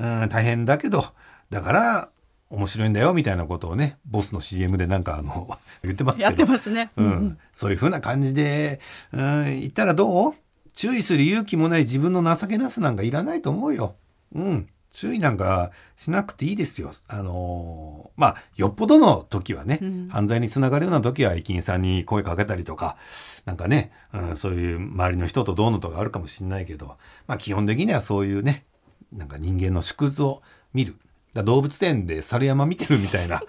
[0.00, 1.04] うん、大変だけど
[1.50, 2.08] だから
[2.50, 8.80] 面白いんだよみたいなことをねボスの CM でなんかあの 言ってますけどやってますね、ううんうんん、そういうふうな感じで、
[9.12, 10.34] うん、言ったらどう？
[10.74, 13.96] 注意する勇気もない自分の情けなすなんかいらないと思うよ。
[14.32, 14.68] うん。
[14.92, 16.92] 注意なんかしなくていいですよ。
[17.08, 22.96] あのーまあ、よっぽどの時はね、うん犯罪につながるような時は駅員さんに声かけたりとか、
[23.44, 26.96] なんかね、うん、そういう周りの人とどうのとかあるかもしれないけど、
[27.26, 28.64] まあ基本的にはそういうね、
[29.12, 30.42] なんか人間の縮図を
[30.72, 30.96] 見る。
[31.34, 33.42] だ動物園で猿山見てるみたいな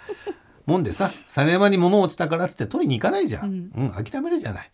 [0.66, 3.72] もんでさ、猿山に物落ちたからっつって取りに行かないじゃん。
[3.76, 4.72] うん、諦めるじゃない。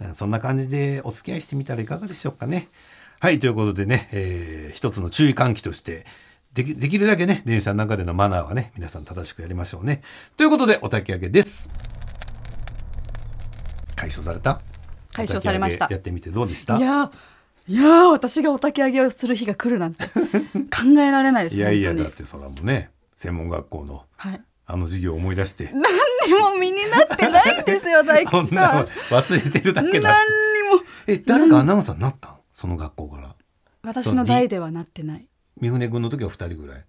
[0.00, 2.68] うんそんな感じでお付き合いしてみたらいかがでしょうかね。
[3.20, 6.06] はい、ということでね、えー一つの注意喚起として、
[6.54, 10.02] できできるだけね、電車の中でのマナーはね、皆さん正しくやりましょうね。
[10.38, 11.68] ということで、お焚き上げです。
[13.94, 14.58] 解消された？
[15.12, 16.78] 解消されましたやってみてどうでした？
[16.78, 17.10] いや
[17.70, 20.04] いや私がお焚き上げをする日が来るなんて。
[20.74, 24.42] 考えられないですいやいや、だってそれはもうね、専門学校のはい。
[24.66, 25.82] あの授業を思い出して、何
[26.26, 28.84] にも身になってないんですよ 大吉さん。
[28.84, 30.10] 忘れてるだけだ。
[30.10, 30.84] 何にも。
[31.06, 32.32] え、誰かアナウンサーになったん？
[32.52, 33.36] その学校から。
[33.82, 35.28] 私の代ではなってない。
[35.60, 36.84] 三船君の時は2人ぐらい。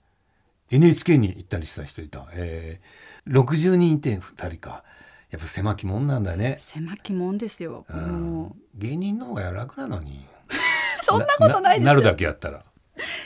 [0.71, 4.83] NHK に行ったりした人いた、えー、60人いて2人か。
[5.29, 7.85] やっぱ狭きもんなんだね、狭きもんですよ。
[7.87, 8.33] うん。
[8.33, 10.25] も芸人の方が楽なのに。
[10.40, 10.40] う
[11.11, 11.93] そんなことないですよ。
[11.93, 12.63] なるだけやったら。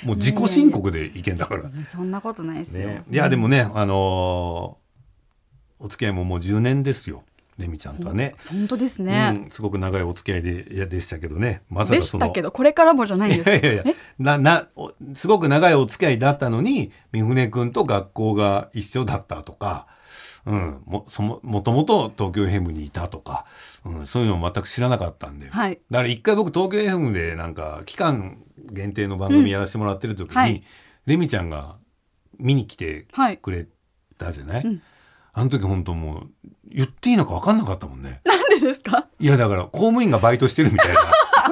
[0.04, 1.64] もう自己申告でいけんだから。
[1.86, 3.04] そんなことないですよ、ね。
[3.10, 4.86] いやでもねあのー
[5.78, 7.24] お付き合いももう10年ですよ。
[7.58, 11.62] レミちゃんとはね、本当ですね、うん、すごく長いお付き合いでいやでしたけどね。
[11.70, 13.50] まさかでしたけどこれからもじゃないんです。
[13.50, 13.84] いやいやいや
[14.20, 19.88] ななおすごく長いお付き合いだったのに三船君と学校が一緒だったとか、
[20.46, 23.46] うん、もそももともと東京 FM にいたとか、
[23.84, 25.80] うん、そういうのを全く知らなかったんで、はい。
[25.90, 28.38] だから一回僕東京 FM でなんか期間
[28.72, 30.64] 限定の番組やらせてもらってる時に、はい。
[31.06, 31.78] レミちゃんが
[32.38, 33.68] 見に来てはいくれ
[34.18, 34.82] たじゃない、うん
[35.38, 36.30] あの時本当もう
[36.72, 38.22] 言っていいのか分かんなかったもんね。
[38.24, 39.10] なんでですか？
[39.20, 41.02] いやだから公務員がバイトしてるみたいな。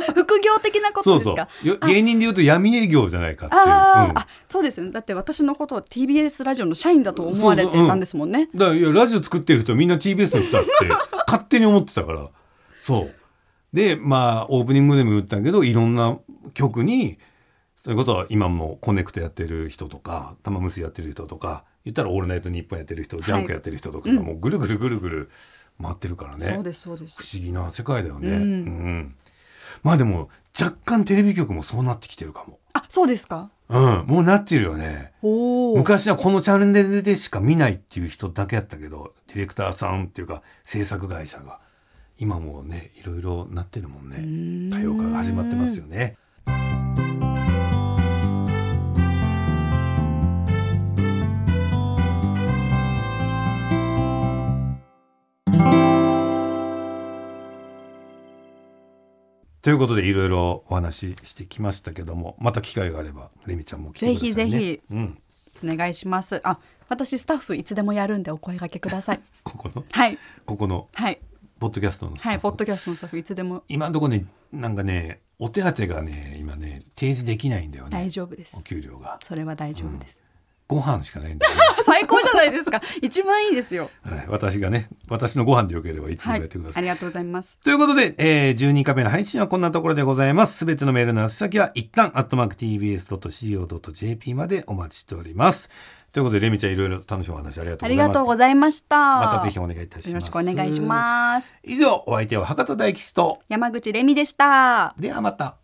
[0.09, 1.47] あ副業的なことですか？
[1.61, 3.61] そうよ芸人で言うと闇営業じゃないかっていう。
[3.61, 4.17] あー、うん。
[4.17, 4.91] あそうですよね。
[4.91, 8.49] だって私のことを TBS ラジオの社員だと思われてたんですもんね。
[8.55, 10.69] だからラジオ作ってる人みんな TBS の人だって
[11.27, 12.29] 勝手に思ってたから。
[12.81, 13.15] そう。
[13.75, 16.17] でまあオープニングでも言ったけどいろんな
[16.53, 17.17] 局に
[17.75, 25.29] それこそ今もコネクトやってる人とか玉結びやってる人とか言ったら「オールナイトニッポン」やってる人、ジャンクやってる人とかがもうぐるぐるぐるぐる
[25.81, 26.45] 回ってるからね。
[26.53, 27.17] そうですそうです。
[27.21, 29.15] 不思議な世界だよね、うんうん
[29.81, 32.59] まあでも若干テレビ局もそうなってきてるかも。
[32.73, 33.49] あそうですか。
[33.69, 34.05] うん。
[34.05, 35.13] もうなってるよね。
[35.21, 41.59] 昔はこのチャンネルでしか見ないっていう人だけやったけどディレクターさんっていうか制作会社が
[42.19, 44.69] 今もうねいろいろなってるもんね。
[44.71, 46.17] 多様化が始まってますよね。
[59.63, 64.35] ということでいろいろお話ししてきましたけどもまた機会があればレミちゃんも来てくださいね。
[64.35, 64.81] ぜひぜひ。
[64.91, 65.17] うん、
[65.71, 66.41] お願いします。
[66.43, 66.59] あ
[66.89, 69.21] 私スタッフいつでもやるんでお声掛けください。
[69.43, 69.85] ここの？
[69.89, 70.19] はい。
[70.45, 70.89] ここの？
[70.93, 71.19] はい。
[71.61, 73.63] ポッドキャストのはいポッドキャストのスタッフいつでも。
[73.69, 77.91] 今のところねなんかねお手当がね今ね提示できないんだよね。
[77.91, 78.57] 大丈夫です。
[78.59, 79.17] お給料が。
[79.23, 80.19] それは大丈夫です、
[80.67, 81.47] ご飯しかないんだ
[81.83, 90.57] 最高じゃないですか一番いいですよはい、私がね私のご飯でよければいつでもはいやってください、ありがとうございますということで、えー、12回目の配信はこんなところでございます。
[90.57, 95.69] すべてのメールの宛先は一旦、アットマーク tbs.co.jp までお待ちしております。
[96.11, 97.87] ということで、レミちゃんいろいろ楽しいお話ありがとうございました。
[97.87, 100.07] ありがとうございましたまたぜひお願いいたします。
[100.09, 105.62] よろしくお願いします以上、お相手は博多大吉と、山口レミでしたではまた。